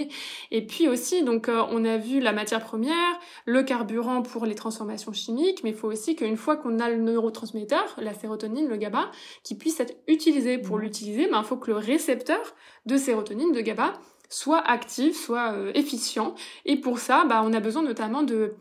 [0.52, 4.56] Et puis aussi, donc euh, on a vu la matière première, le carburant pour les
[4.56, 8.78] transformations chimiques, mais il faut aussi qu'une fois qu'on a le neurotransmetteur, la sérotonine, le
[8.78, 9.10] GABA,
[9.44, 10.58] qui puisse être utilisé.
[10.58, 10.82] Pour mmh.
[10.82, 12.40] l'utiliser, ben, il faut que le récepteur
[12.86, 13.94] de sérotonine, de GABA,
[14.30, 16.36] soit actif, soit euh, efficient.
[16.66, 18.54] Et pour ça, bah, on a besoin notamment de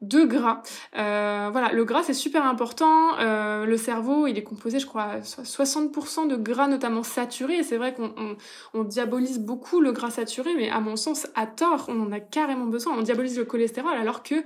[0.00, 0.62] de gras.
[0.96, 3.18] Euh, voilà, le gras c'est super important.
[3.18, 7.56] Euh, le cerveau, il est composé, je crois, à 60% de gras notamment saturé.
[7.56, 8.36] Et c'est vrai qu'on
[8.74, 12.20] on, diabolise beaucoup le gras saturé, mais à mon sens, à tort, on en a
[12.20, 12.94] carrément besoin.
[12.96, 14.36] On diabolise le cholestérol alors que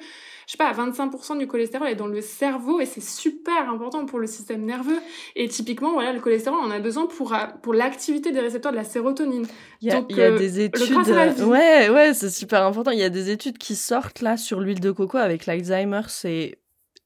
[0.53, 4.19] je sais pas, 25% du cholestérol est dans le cerveau et c'est super important pour
[4.19, 4.99] le système nerveux.
[5.35, 8.77] Et typiquement, voilà, le cholestérol, on a besoin pour, euh, pour l'activité des récepteurs de
[8.77, 9.47] la sérotonine.
[9.81, 10.95] Il y a, y a euh, des études.
[11.47, 12.91] ouais, ouais, c'est super important.
[12.91, 16.03] Il y a des études qui sortent là sur l'huile de coco avec l'Alzheimer.
[16.09, 16.59] C'est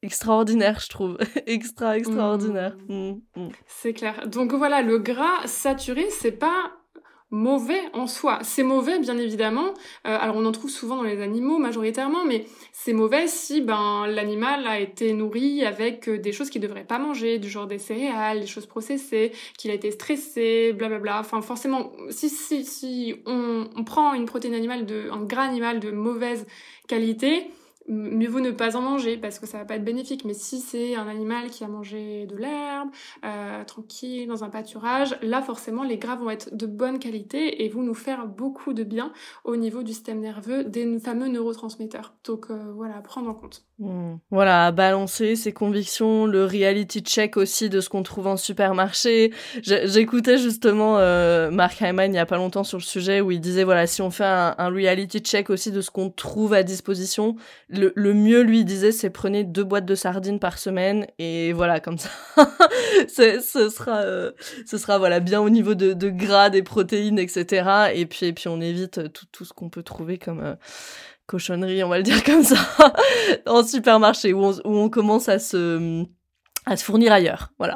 [0.03, 1.17] extraordinaire, je trouve.
[1.47, 2.77] Extra, extraordinaire.
[2.89, 3.11] Mmh.
[3.11, 3.49] Mmh, mmh.
[3.69, 4.27] C'est clair.
[4.27, 6.73] Donc voilà, le gras saturé, c'est pas
[7.31, 8.39] mauvais en soi.
[8.43, 9.75] C'est mauvais, bien évidemment.
[10.07, 14.07] Euh, alors, on en trouve souvent dans les animaux, majoritairement, mais c'est mauvais si ben
[14.07, 17.79] l'animal a été nourri avec euh, des choses qu'il devrait pas manger, du genre des
[17.79, 21.21] céréales, des choses processées, qu'il a été stressé, blablabla.
[21.21, 25.81] Enfin, forcément, si si si on, on prend une protéine animale de un gras animal
[25.81, 26.47] de mauvaise
[26.87, 27.51] qualité,
[27.89, 30.25] mieux vaut ne pas en manger parce que ça va pas être bénéfique.
[30.25, 32.89] Mais si c'est un animal qui a mangé de l'herbe,
[33.25, 37.69] euh, tranquille, dans un pâturage, là forcément les gras vont être de bonne qualité et
[37.69, 39.13] vont nous faire beaucoup de bien
[39.45, 42.15] au niveau du système nerveux, des fameux neurotransmetteurs.
[42.25, 43.65] Donc euh, voilà, prendre en compte.
[43.79, 44.17] Hmm.
[44.31, 49.33] Voilà, balancer ses convictions, le reality check aussi de ce qu'on trouve en supermarché.
[49.63, 53.41] J'écoutais justement euh, Mark Hyman il y a pas longtemps sur le sujet où il
[53.41, 57.37] disait voilà si on fait un reality check aussi de ce qu'on trouve à disposition,
[57.77, 61.81] le, le mieux lui disait c'est prenez deux boîtes de sardines par semaine et voilà
[61.81, 62.11] comme ça
[63.09, 64.33] ce sera euh,
[64.67, 68.33] ce sera voilà bien au niveau de, de gras des protéines etc et puis et
[68.33, 70.55] puis on évite tout tout ce qu'on peut trouver comme euh,
[71.27, 72.57] cochonnerie, on va le dire comme ça,
[73.47, 76.05] en supermarché, où on, où on commence à se
[76.67, 77.53] à se fournir ailleurs.
[77.59, 77.75] Voilà.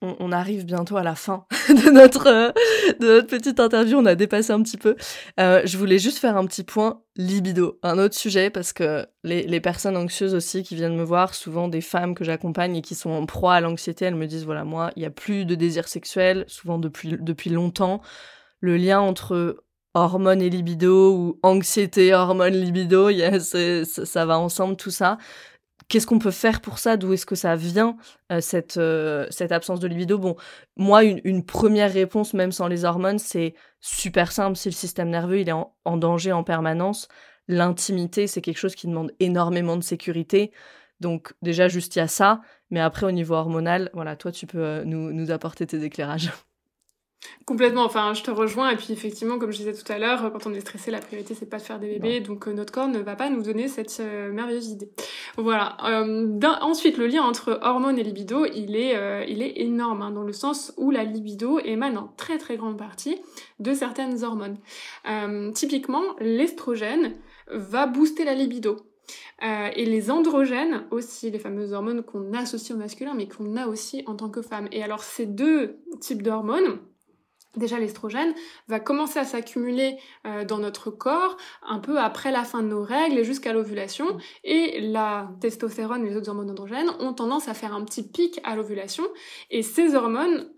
[0.00, 2.52] On, arrive bientôt à la fin de notre euh,
[3.00, 3.98] de notre petite interview.
[3.98, 4.94] On a dépassé un petit peu.
[5.40, 9.42] Euh, je voulais juste faire un petit point libido, un autre sujet parce que les,
[9.42, 12.94] les personnes anxieuses aussi qui viennent me voir, souvent des femmes que j'accompagne et qui
[12.94, 15.56] sont en proie à l'anxiété, elles me disent voilà moi il y a plus de
[15.56, 18.00] désir sexuel, souvent depuis depuis longtemps.
[18.60, 19.56] Le lien entre
[19.94, 23.10] hormones et libido ou anxiété, hormones, libido,
[23.40, 25.18] ça, ça, va ensemble tout ça.
[25.90, 26.96] Qu'est-ce qu'on peut faire pour ça?
[26.96, 27.96] D'où est-ce que ça vient
[28.30, 30.18] euh, cette euh, cette absence de libido?
[30.18, 30.36] Bon,
[30.76, 34.56] moi une, première réponse même sans les hormones, c'est super simple.
[34.56, 37.08] Si le système nerveux il est en, danger en permanence,
[37.48, 40.52] l'intimité c'est quelque chose qui demande énormément de sécurité.
[41.00, 44.46] Donc déjà juste il y a ça, mais après au niveau hormonal, voilà, toi tu
[44.46, 46.30] peux euh, nous apporter tes éclairages.
[47.44, 50.46] Complètement, enfin je te rejoins et puis effectivement comme je disais tout à l'heure, quand
[50.46, 52.88] on est stressé la priorité c'est pas de faire des bébés donc euh, notre corps
[52.88, 54.90] ne va pas nous donner cette euh, merveilleuse idée.
[55.36, 55.76] Voilà.
[55.84, 58.94] Euh, ensuite le lien entre hormones et libido il est,
[59.28, 62.78] il est énorme hein, dans le sens où la libido émane en très très grande
[62.78, 63.18] partie
[63.58, 64.58] de certaines hormones.
[65.54, 67.16] typiquement l'estrogène
[67.48, 68.76] va booster la libido.
[69.42, 74.04] et les androgènes aussi, les fameuses hormones qu'on associe au masculin, mais qu'on a aussi
[74.06, 74.68] en tant que femme.
[74.72, 76.78] Et alors ces deux types d'hormones,
[77.56, 78.32] Déjà, l'estrogène
[78.68, 79.96] va commencer à s'accumuler
[80.26, 81.36] euh, dans notre corps
[81.66, 84.18] un peu après la fin de nos règles et jusqu'à l'ovulation.
[84.44, 88.40] Et la testostérone et les autres hormones androgènes ont tendance à faire un petit pic
[88.44, 89.04] à l'ovulation.
[89.50, 90.48] Et ces hormones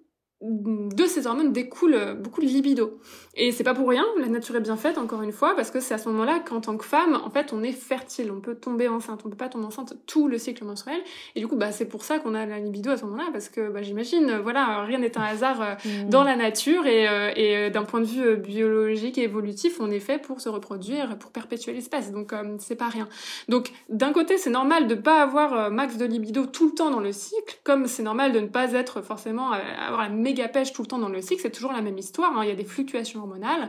[0.43, 2.99] de ces hormones découle euh, beaucoup de libido.
[3.35, 5.81] Et c'est pas pour rien, la nature est bien faite, encore une fois, parce que
[5.81, 8.55] c'est à ce moment-là qu'en tant que femme, en fait, on est fertile, on peut
[8.55, 11.01] tomber enceinte, on peut pas tomber enceinte tout le cycle menstruel.
[11.35, 13.49] Et du coup, bah, c'est pour ça qu'on a la libido à ce moment-là, parce
[13.49, 16.11] que, bah, j'imagine, voilà, rien n'est un hasard euh, mmh.
[16.11, 20.01] dans la nature, et, euh, et d'un point de vue biologique et évolutif, on est
[20.01, 23.09] fait pour se reproduire, pour perpétuer l'espèce, donc c'est pas rien.
[23.49, 27.01] Donc, d'un côté, c'est normal de pas avoir max de libido tout le temps dans
[27.01, 30.83] le cycle, comme c'est normal de ne pas être forcément, avoir la méga pêche tout
[30.83, 32.37] le temps dans le cycle, c'est toujours la même histoire.
[32.37, 32.45] Hein.
[32.45, 33.69] Il y a des fluctuations hormonales.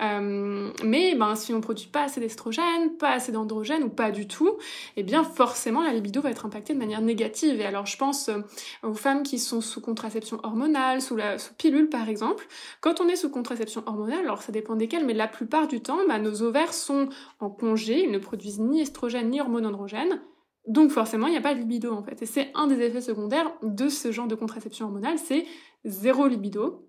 [0.00, 4.12] Euh, mais ben, si on ne produit pas assez d'estrogène, pas assez d'androgène ou pas
[4.12, 4.56] du tout,
[4.96, 7.60] eh bien forcément la libido va être impactée de manière négative.
[7.60, 8.38] Et alors je pense euh,
[8.84, 11.16] aux femmes qui sont sous contraception hormonale, sous,
[11.58, 12.46] pilule par exemple.
[12.80, 15.98] Quand on est sous contraception hormonale, alors ça dépend desquelles, mais la plupart du temps,
[16.08, 17.08] ben, nos ovaires sont
[17.40, 20.20] en congé, ils ne produisent ni estrogène ni hormone androgène.
[20.66, 22.22] Donc forcément, il n'y a pas de libido en fait.
[22.22, 25.44] Et c'est un des effets secondaires de ce genre de contraception hormonale, c'est
[25.84, 26.88] zéro libido.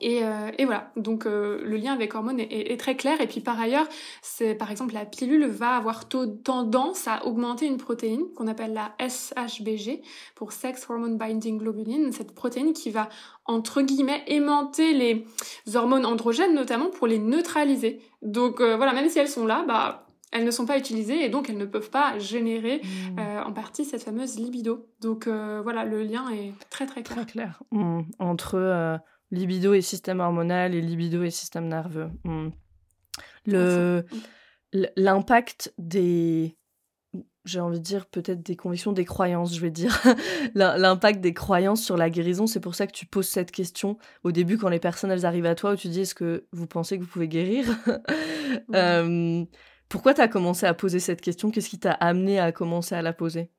[0.00, 3.20] Et, euh, et, voilà, donc euh, le lien avec hormones est, très clair.
[3.20, 3.86] Et puis par ailleurs,
[4.22, 8.94] c'est par exemple la pilule va avoir tendance à augmenter une protéine qu'on appelle la
[9.06, 10.00] SHBG
[10.34, 13.10] pour Sex Hormone Binding Globulin, cette protéine qui va
[13.44, 15.26] entre guillemets aimanter les
[15.74, 18.00] hormones androgènes notamment pour les neutraliser.
[18.22, 20.01] Donc euh, voilà, même si elles sont là, bah
[20.32, 23.18] elles ne sont pas utilisées et donc elles ne peuvent pas générer mmh.
[23.18, 24.88] euh, en partie cette fameuse libido.
[25.00, 27.16] Donc euh, voilà, le lien est très très clair.
[27.18, 27.62] Très clair.
[27.70, 28.00] Mmh.
[28.18, 28.96] Entre euh,
[29.30, 32.08] libido et système hormonal et libido et système nerveux.
[32.24, 32.48] Mmh.
[33.46, 34.04] Le
[34.96, 36.56] l'impact des
[37.44, 40.00] j'ai envie de dire peut-être des convictions, des croyances, je vais dire.
[40.54, 44.32] L'impact des croyances sur la guérison, c'est pour ça que tu poses cette question au
[44.32, 46.96] début quand les personnes elles arrivent à toi où tu dis est-ce que vous pensez
[46.96, 47.66] que vous pouvez guérir?
[49.92, 51.50] Pourquoi tu as commencé à poser cette question?
[51.50, 53.50] Qu'est-ce qui t'a amené à commencer à la poser?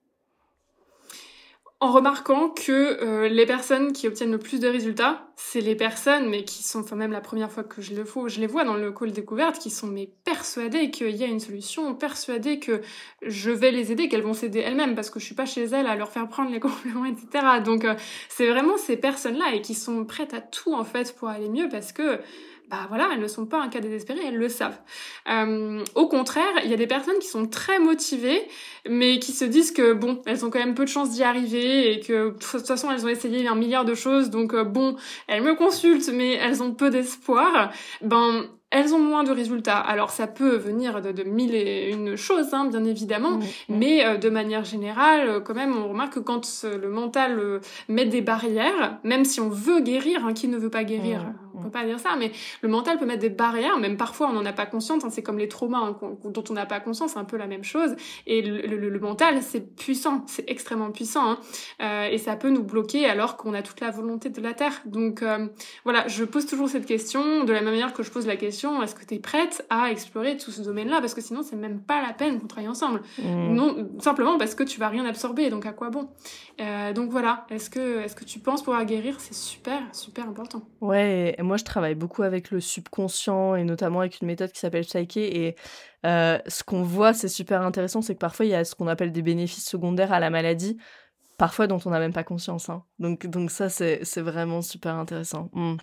[1.79, 6.27] En remarquant que euh, les personnes qui obtiennent le plus de résultats, c'est les personnes,
[6.27, 8.63] mais qui sont, enfin même la première fois que je, le vois, je les vois
[8.63, 12.81] dans le call découverte, qui sont mais persuadées qu'il y a une solution, persuadées que
[13.21, 15.85] je vais les aider, qu'elles vont s'aider elles-mêmes, parce que je suis pas chez elles
[15.85, 17.61] à leur faire prendre les compléments, etc.
[17.63, 17.93] Donc euh,
[18.27, 21.69] c'est vraiment ces personnes-là et qui sont prêtes à tout en fait pour aller mieux,
[21.69, 22.19] parce que
[22.73, 24.79] bah voilà, elles ne sont pas un cas désespéré, elles le savent.
[25.29, 28.41] Euh, au contraire, il y a des personnes qui sont très motivées,
[28.89, 31.93] mais qui se disent que bon, elles ont quand même peu de chances d'y arriver
[31.93, 34.95] et que de toute façon elles ont essayé un milliard de choses, donc euh, bon,
[35.27, 37.71] elles me consultent, mais elles ont peu d'espoir.
[38.01, 39.77] Ben elles ont moins de résultats.
[39.77, 44.05] Alors ça peut venir de, de mille et une choses, hein, bien évidemment, Mmh, mais
[44.05, 48.05] euh, de manière générale, euh, quand même, on remarque que quand le mental euh, met
[48.05, 51.59] des barrières, même si on veut guérir, hein, qui ne veut pas guérir, Mmh, on
[51.59, 51.63] mmh.
[51.63, 52.31] peut pas dire ça, mais
[52.61, 55.21] le mental peut mettre des barrières, même parfois on n'en a pas conscience, hein, c'est
[55.23, 57.95] comme les traumas hein, dont on n'a pas conscience, c'est un peu la même chose.
[58.27, 61.37] Et le, le- le mental, c'est puissant, c'est extrêmement puissant, hein,
[61.81, 64.81] euh, et ça peut nous bloquer alors qu'on a toute la volonté de la Terre.
[64.85, 65.47] Donc euh,
[65.83, 68.81] voilà, je pose toujours cette question, de la même manière que je pose la question,
[68.83, 70.99] est-ce que tu es prête à explorer tout ce domaine-là?
[71.01, 73.01] Parce que sinon, c'est même pas la peine qu'on travaille ensemble.
[73.19, 73.53] mmh.
[73.53, 76.09] Non, simplement parce que tu vas rien absorber, donc à quoi bon?
[76.61, 79.15] Euh, Donc voilà, est-ce que, est-ce que tu penses pouvoir guérir?
[79.19, 80.61] C'est super, super important.
[80.81, 84.85] Ouais, moi je travaille beaucoup avec le subconscient et notamment avec une méthode qui s'appelle
[84.85, 85.55] Psyche et
[86.05, 88.87] euh, ce qu'on voit, c'est super intéressant, c'est que parfois il y a ce qu'on
[88.87, 90.77] appelle des bénéfices secondaires à la maladie,
[91.37, 92.69] parfois dont on n'a même pas conscience.
[92.69, 92.83] hein.
[92.99, 95.49] Donc, donc ça, c'est c'est vraiment super intéressant.
[95.53, 95.75] Mm.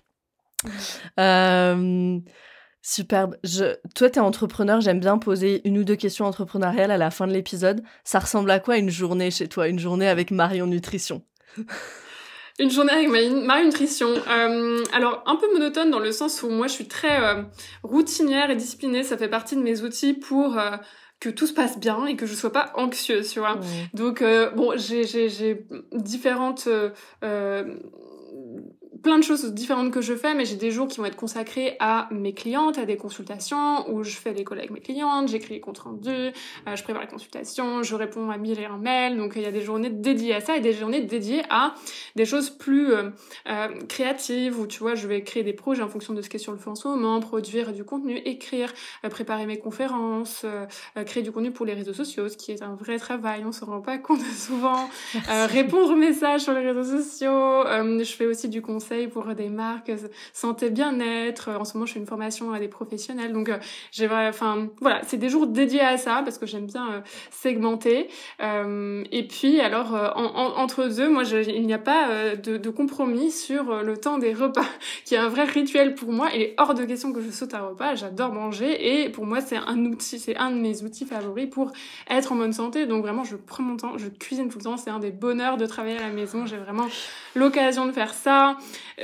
[1.19, 2.19] Euh,
[2.81, 3.37] superbe.
[3.43, 3.75] Je...
[3.95, 7.33] Toi, t'es entrepreneur, j'aime bien poser une ou deux questions entrepreneuriales à la fin de
[7.33, 7.81] l'épisode.
[8.03, 11.23] Ça ressemble à quoi une journée chez toi, une journée avec Marion Nutrition?
[12.61, 14.13] Une journée avec ma, ma nutrition.
[14.29, 17.41] Euh, alors, un peu monotone dans le sens où moi, je suis très euh,
[17.81, 19.03] routinière et disciplinée.
[19.03, 20.77] Ça fait partie de mes outils pour euh,
[21.19, 23.59] que tout se passe bien et que je sois pas anxieuse, tu vois.
[23.95, 24.23] Donc,
[24.55, 26.69] bon, j'ai, j'ai, j'ai différentes...
[29.03, 31.75] plein de choses différentes que je fais, mais j'ai des jours qui vont être consacrés
[31.79, 35.55] à mes clientes, à des consultations, où je fais des collègues avec mes clientes, j'écris
[35.55, 39.17] les comptes rendus, euh, je prépare les consultations, je réponds à mille et un mails,
[39.17, 41.73] donc il y a des journées dédiées à ça et des journées dédiées à
[42.15, 43.09] des choses plus euh,
[43.49, 46.37] euh, créatives, où tu vois, je vais créer des projets en fonction de ce qui
[46.37, 48.73] est sur le feu en ce moment, produire du contenu, écrire,
[49.05, 50.65] euh, préparer mes conférences, euh,
[50.97, 53.51] euh, créer du contenu pour les réseaux sociaux, ce qui est un vrai travail, on
[53.51, 54.89] se rend pas compte souvent,
[55.29, 57.31] euh, répondre aux messages sur les réseaux sociaux.
[57.31, 59.97] Euh, je fais aussi du conseil pour des marques euh,
[60.33, 61.49] santé bien-être.
[61.49, 63.33] En ce moment, je fais une formation à des professionnels.
[63.33, 63.57] Donc, euh,
[63.91, 66.99] j'ai enfin, voilà, c'est des jours dédiés à ça parce que j'aime bien euh,
[67.31, 68.09] segmenter.
[69.11, 73.31] Et puis, alors, en- en- entre deux, moi, il n'y a pas de, de compromis
[73.31, 74.65] sur le temps des repas,
[75.05, 76.29] qui est un vrai rituel pour moi.
[76.33, 77.95] Il est hors de question que je saute un repas.
[77.95, 81.71] J'adore manger et pour moi, c'est un outil, c'est un de mes outils favoris pour
[82.09, 82.85] être en bonne santé.
[82.85, 84.77] Donc vraiment, je prends mon temps, je cuisine tout le temps.
[84.77, 86.45] C'est un des bonheurs de travailler à la maison.
[86.45, 86.87] J'ai vraiment
[87.35, 88.57] l'occasion de faire ça.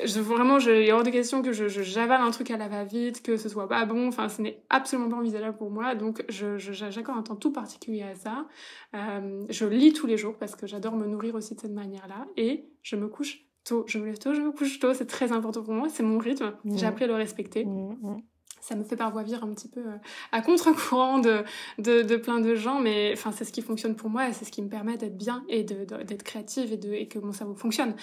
[0.06, 2.68] Je, vraiment, je, il est hors de question que je, j'avale un truc à la
[2.68, 4.08] va-vite, que ce soit pas bon.
[4.08, 5.96] Enfin, ce n'est absolument pas envisageable pour moi.
[5.96, 8.48] Donc, je, j'accorde un temps tout particulier à ça.
[8.96, 12.28] Euh, je lis tous les jours parce que j'adore me nourrir aussi de cette manière-là.
[12.38, 13.84] Et je me couche tôt.
[13.88, 14.94] Je me lève tôt, je me couche tôt.
[14.94, 15.90] C'est très important pour moi.
[15.90, 16.54] C'est mon rythme.
[16.66, 18.22] J'ai appris à le respecter Mm, mm.
[18.60, 19.98] Ça me fait parfois vivre un petit peu euh,
[20.32, 21.44] à contre-courant de,
[21.78, 24.52] de, plein de gens, mais enfin c'est ce qui fonctionne pour moi et c'est ce
[24.52, 27.96] qui me permet d'être bien et d'être créative et, de, et que mon cerveau fonctionne.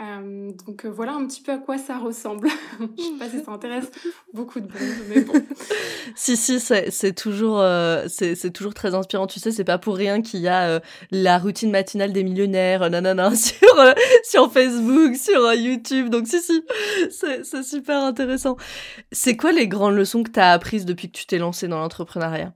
[0.00, 2.48] Euh, donc euh, voilà un petit peu à quoi ça ressemble.
[2.98, 3.90] Je sais pas si ça intéresse
[4.32, 5.34] beaucoup de monde, mais bon.
[6.14, 8.06] Si, si, c'est toujours, euh,
[8.52, 9.26] toujours très inspirant.
[9.26, 13.34] Tu sais, c'est pas pour rien qu'il y a la routine matinale des millionnaires, nanana,
[13.34, 13.94] sur,
[14.24, 16.10] sur Facebook, sur YouTube.
[16.10, 16.62] Donc, si, si,
[17.10, 18.56] c'est super intéressant.
[19.12, 21.78] C'est quoi les grandes leçons que tu as apprises depuis que tu t'es lancé dans
[21.78, 22.54] l'entrepreneuriat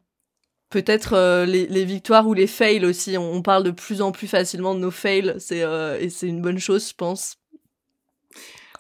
[0.69, 3.17] Peut-être euh, les, victoires ou les fails aussi.
[3.17, 6.43] On, parle de plus en plus facilement de nos fails, c'est euh, et c'est une
[6.43, 7.37] bonne chose, je pense.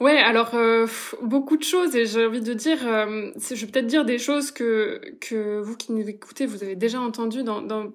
[0.00, 0.86] Ouais, alors euh,
[1.22, 5.00] beaucoup de choses et j'ai envie de dire, je vais peut-être dire des choses que
[5.20, 7.92] que vous qui nous écoutez, vous avez déjà entendu dans, dans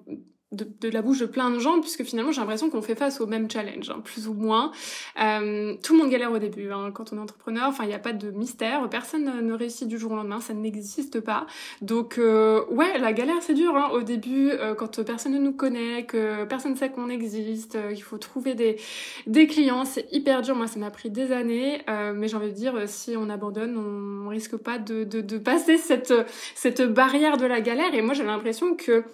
[0.52, 3.26] de, la bouche de plein de gens, puisque finalement j'ai l'impression qu'on fait face au
[3.26, 4.72] même challenge, hein, plus ou moins.
[5.20, 7.68] Euh, tout le monde galère au début hein, quand on est entrepreneur.
[7.68, 8.88] Enfin, il n'y a pas de mystère.
[8.88, 11.46] Personne ne, réussit du jour au lendemain, ça n'existe pas.
[11.80, 15.52] Donc euh, ouais, la galère c'est dur hein, au début euh, quand personne ne nous
[15.52, 18.76] connaît, que personne ne sait qu'on existe, qu'il faut trouver des
[19.26, 20.54] des clients, c'est hyper dur.
[20.56, 21.82] Moi, ça m'a pris des années,
[22.14, 25.76] mais j'ai envie de dire, si on abandonne, on risque pas de, de, de passer
[25.76, 26.12] cette,
[26.54, 27.94] cette barrière de la galère.
[27.94, 29.04] Et moi, j'ai l'impression que,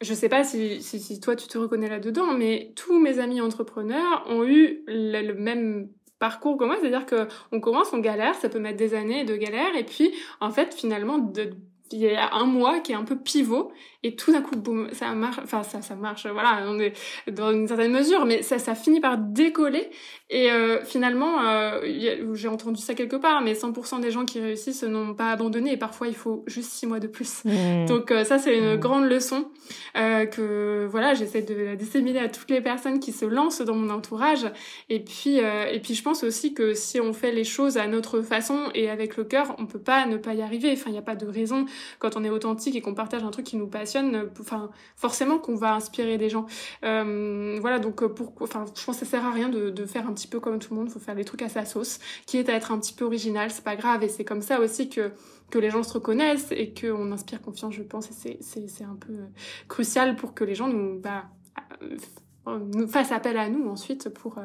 [0.00, 3.40] je sais pas si, si, si toi tu te reconnais là-dedans, mais tous mes amis
[3.40, 5.88] entrepreneurs ont eu le, même
[6.18, 9.36] parcours que moi, c'est-à-dire que on commence, on galère, ça peut mettre des années de
[9.36, 11.32] galère, et puis en fait, finalement,
[11.90, 13.72] il y a un mois qui est un peu pivot
[14.04, 16.92] et tout d'un coup boum ça marche enfin ça ça marche voilà on est
[17.28, 19.90] dans une certaine mesure mais ça ça finit par décoller.
[20.30, 21.80] Et euh, finalement euh,
[22.34, 25.72] j'ai entendu ça quelque part mais 100% des gens qui réussissent n'ont pas abandonné.
[25.72, 27.42] Et parfois il faut juste six mois de plus.
[27.88, 28.80] Donc euh, ça c'est une Mm.
[28.80, 29.46] grande leçon
[29.94, 33.90] que voilà j'essaie de la disséminer à toutes les personnes qui se lancent dans mon
[33.90, 34.46] entourage.
[34.88, 38.20] Et puis et puis je pense aussi que si on fait les choses à notre
[38.20, 40.72] façon et avec le cœur on peut pas ne pas y arriver.
[40.72, 41.66] Enfin il n'y a pas de raison.
[41.98, 43.66] Quand on est authentique et qu'on partage un truc qui nous
[43.96, 46.46] euh, enfin forcément qu'on va inspirer des gens.
[46.84, 50.06] Euh, voilà donc euh, pour enfin je pense que ça sert à rien de, faire
[50.06, 52.36] un petit peu comme tout le monde faut faire les trucs à sa sauce qui
[52.36, 54.90] est à être un petit peu original c'est pas grave et c'est comme ça aussi
[54.90, 55.12] que
[55.50, 59.14] que les gens se reconnaissent et qu'on inspire confiance, je pense, et c'est un peu
[59.66, 61.24] crucial pour que les gens nous, bah,
[62.88, 64.36] fasse appel à nous ensuite pour,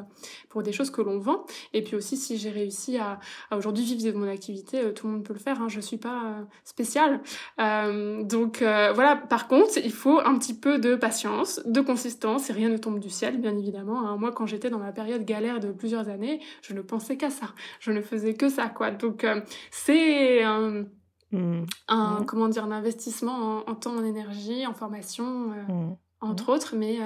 [0.48, 1.44] pour des choses que l'on vend.
[1.72, 3.18] Et puis aussi, si j'ai réussi à,
[3.50, 5.96] à aujourd'hui vivre de mon activité, tout le monde peut le faire, hein, je suis
[5.96, 7.20] pas spéciale.
[7.60, 12.52] Euh, donc voilà, par contre, il faut un petit peu de patience, de consistance, et
[12.52, 14.06] rien ne tombe du ciel, bien évidemment.
[14.06, 14.16] Hein.
[14.16, 17.46] Moi, quand j'étais dans ma période galère de plusieurs années, je ne pensais qu'à ça.
[17.80, 18.90] Je ne faisais que ça, quoi.
[18.90, 19.26] Donc
[19.70, 20.84] c'est un...
[21.32, 21.64] Mmh.
[21.88, 25.96] un comment dire un investissement en, temps en énergie en formation mmh.
[26.24, 26.98] Entre autres mais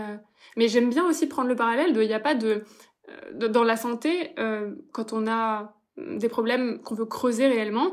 [0.57, 2.65] mais j'aime bien aussi prendre le parallèle de, il n'y a pas de,
[3.09, 7.93] euh, dans la santé, euh, quand on a des problèmes qu'on veut creuser réellement,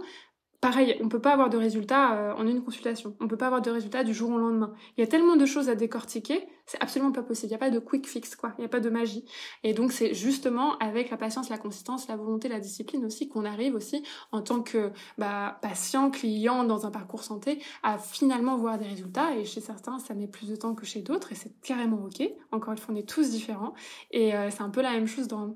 [0.65, 3.15] pareil, on peut pas avoir de résultats euh, en une consultation.
[3.19, 4.73] On peut pas avoir de résultats du jour au lendemain.
[4.97, 7.49] Il y a tellement de choses à décortiquer, c'est absolument pas possible.
[7.49, 8.53] Il n'y a pas de quick fix, quoi.
[8.57, 9.25] Il n'y a pas de magie.
[9.63, 13.45] Et donc, c'est justement avec la patience, la consistance, la volonté, la discipline aussi qu'on
[13.45, 14.01] arrive aussi,
[14.31, 19.35] en tant que bah, patient, client dans un parcours santé, à finalement voir des résultats.
[19.37, 22.27] Et chez certains, ça met plus de temps que chez d'autres, et c'est carrément OK.
[22.51, 23.75] Encore une fois, on est tous différents.
[24.09, 25.53] Et euh, c'est un peu la même chose dans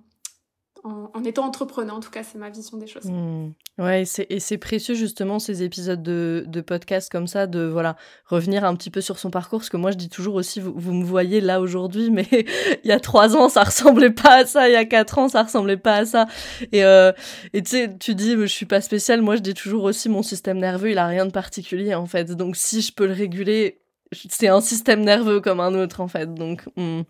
[0.83, 1.95] en, étant entrepreneur.
[1.95, 3.05] En tout cas, c'est ma vision des choses.
[3.05, 3.53] Mmh.
[3.77, 8.75] Ouais, et c'est précieux justement ces épisodes de, podcast comme ça, de voilà revenir un
[8.75, 9.59] petit peu sur son parcours.
[9.59, 12.91] Parce que moi, je dis toujours aussi, vous, me voyez là aujourd'hui, mais il y
[12.91, 14.69] a trois ans, ça ressemblait pas à ça.
[14.69, 16.27] Il y a quatre ans, ça ressemblait pas à ça.
[16.71, 17.11] Et euh,
[17.53, 19.21] tu sais, tu dis, je suis pas spéciale.
[19.21, 22.31] Moi, je dis toujours aussi, mon système nerveux, il a rien de particulier en fait.
[22.31, 26.33] Donc, si je peux le réguler, c'est un système nerveux comme un autre en fait.
[26.33, 27.01] Donc, hmm.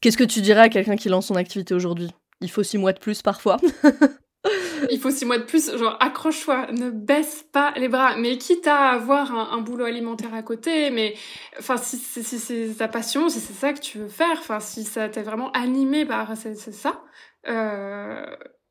[0.00, 2.12] qu'est-ce que tu dirais à quelqu'un qui lance son activité aujourd'hui?
[2.40, 3.56] Il faut six mois de plus parfois.
[4.90, 8.16] il faut six mois de plus, genre accroche-toi, ne baisse pas les bras.
[8.16, 11.14] Mais quitte à avoir un, boulot alimentaire à côté, mais
[11.58, 15.08] enfin si, c'est ta passion, si c'est ça que tu veux faire, enfin si ça
[15.08, 17.02] t'est vraiment animé par c'est ça,
[17.48, 18.24] euh,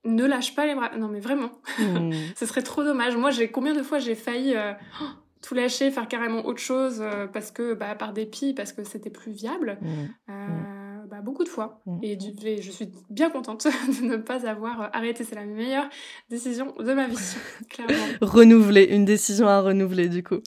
[0.04, 0.92] ne lâche pas les bras.
[0.98, 2.12] Non mais vraiment, hmm.
[2.36, 3.16] ce serait trop dommage.
[3.16, 4.74] Moi j'ai combien de fois j'ai failli euh,
[5.42, 9.10] tout lâcher, faire carrément autre chose euh, parce que bah, par dépit, parce que c'était
[9.10, 9.78] plus viable.
[9.82, 10.32] Hmm.
[10.32, 10.85] Hmm.
[11.10, 11.82] Bah, beaucoup de fois.
[11.86, 12.00] Mm.
[12.02, 12.18] Et,
[12.62, 13.68] je suis bien contente
[14.02, 15.24] de ne pas avoir euh, arrêté.
[15.24, 15.88] C'est la meilleure
[16.30, 17.16] décision de ma vie,
[17.70, 18.06] clairement.
[18.22, 20.40] renouveler, une décision à renouveler du coup.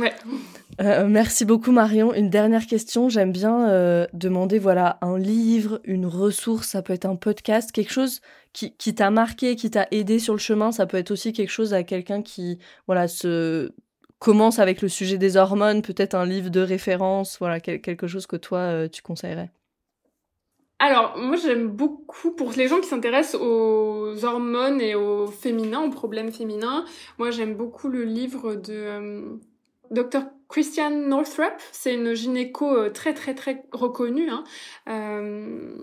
[0.00, 0.12] Ouais.
[0.80, 2.12] Euh, merci beaucoup Marion.
[2.12, 3.08] Une dernière question.
[3.08, 6.68] J'aime bien euh, demander voilà un livre, une ressource.
[6.68, 8.20] Ça peut être un podcast, quelque chose
[8.52, 10.72] qui, qui t'a marqué, qui t'a aidé sur le chemin.
[10.72, 13.72] Ça peut être aussi quelque chose à quelqu'un qui voilà se
[14.18, 15.80] commence avec le sujet des hormones.
[15.80, 17.38] Peut-être un livre de référence.
[17.38, 19.50] Voilà quelque chose que toi tu conseillerais.
[20.78, 25.90] Alors, moi j'aime beaucoup, pour les gens qui s'intéressent aux hormones et aux féminins, aux
[25.90, 26.84] problèmes féminins,
[27.18, 29.36] moi j'aime beaucoup le livre de euh,
[29.90, 30.24] Dr.
[30.48, 31.54] Christian Northrup.
[31.72, 34.28] C'est une gynéco euh, très très très reconnue.
[34.28, 34.44] Hein.
[34.88, 35.78] Euh,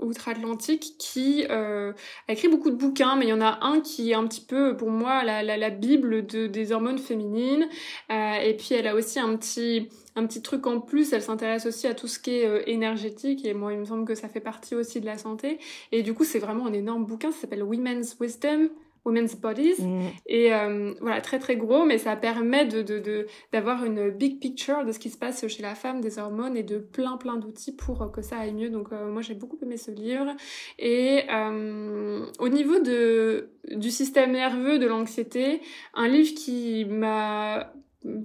[0.00, 1.92] outre-Atlantique qui euh,
[2.28, 4.40] a écrit beaucoup de bouquins, mais il y en a un qui est un petit
[4.40, 7.68] peu pour moi la, la, la bible de, des hormones féminines.
[8.10, 9.88] Euh, et puis elle a aussi un petit
[10.18, 13.44] un petit truc en plus, elle s'intéresse aussi à tout ce qui est euh, énergétique
[13.44, 15.58] et moi il me semble que ça fait partie aussi de la santé.
[15.92, 18.70] Et du coup c'est vraiment un énorme bouquin, ça s'appelle Women's Wisdom.
[19.06, 19.80] Women's Bodies.
[19.80, 20.00] Mm.
[20.26, 24.84] Et euh, voilà, très très gros, mais ça permet de, de, d'avoir une big picture
[24.84, 27.74] de ce qui se passe chez la femme, des hormones et de plein plein d'outils
[27.74, 28.68] pour que ça aille mieux.
[28.68, 30.34] Donc euh, moi j'ai beaucoup aimé ce livre.
[30.78, 35.60] Et euh, au niveau de, du système nerveux, de l'anxiété,
[35.94, 37.72] un livre qui m'a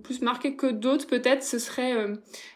[0.03, 1.93] plus marqué que d'autres peut-être, ce serait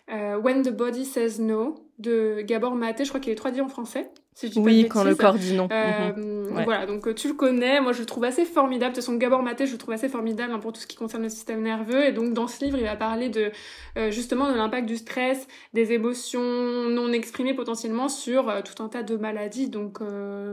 [0.10, 4.12] When the Body Says No de Gabor Maté, je crois qu'il est traduit en français
[4.58, 5.68] oui, quand le corps dit non.
[5.72, 6.64] Euh, mhm.
[6.64, 7.80] Voilà, donc euh, tu le connais.
[7.80, 8.92] Moi, je le trouve assez formidable.
[8.92, 10.98] De toute façon, Gabor Maté, je le trouve assez formidable hein, pour tout ce qui
[10.98, 12.06] concerne le système nerveux.
[12.06, 13.52] Et donc, dans ce livre, il va parler de
[13.98, 19.04] euh, justement de l'impact du stress, des émotions non exprimées potentiellement sur tout un tas
[19.04, 19.70] de maladies.
[19.70, 20.00] Donc,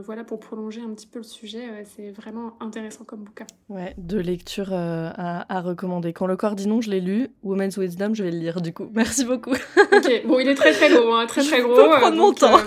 [0.05, 1.63] voilà, pour prolonger un petit peu le sujet,
[1.95, 3.45] c'est vraiment intéressant comme bouquin.
[3.69, 6.13] Ouais, de lecture à, à, recommander.
[6.13, 7.29] Quand le corps dit non, je l'ai lu.
[7.43, 8.89] Women's Wisdom, je vais le lire du coup.
[8.93, 9.51] Merci beaucoup.
[9.51, 11.75] ok, bon, il est très très gros, hein, très très gros.
[11.75, 12.57] Je peux prendre mon temps.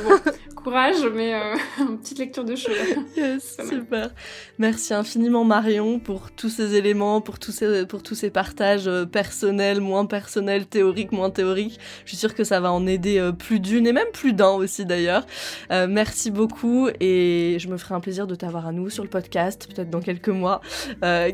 [0.67, 3.05] courage mais euh, une petite lecture de cheval.
[3.17, 4.11] Yes, super.
[4.59, 9.05] Merci infiniment Marion pour tous ces éléments, pour tous ces, pour tous ces partages euh,
[9.05, 11.79] personnels, moins personnels, théoriques, moins théoriques.
[12.05, 14.51] Je suis sûre que ça va en aider euh, plus d'une et même plus d'un
[14.51, 15.27] aussi d'ailleurs.
[15.71, 19.69] merci beaucoup et je me ferai un plaisir de t'avoir à nous sur le podcast,
[19.73, 20.61] peut-être dans quelques mois.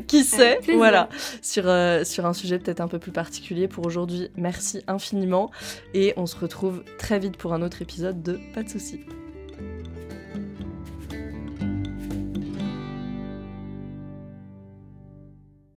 [0.07, 0.59] qui sait?
[0.75, 1.09] Voilà,
[1.41, 1.63] sur,
[2.05, 4.29] sur un sujet peut-être un peu plus particulier pour aujourd'hui.
[4.37, 5.51] Merci infiniment
[5.93, 9.01] et on se retrouve très vite pour un autre épisode de Pas de soucis.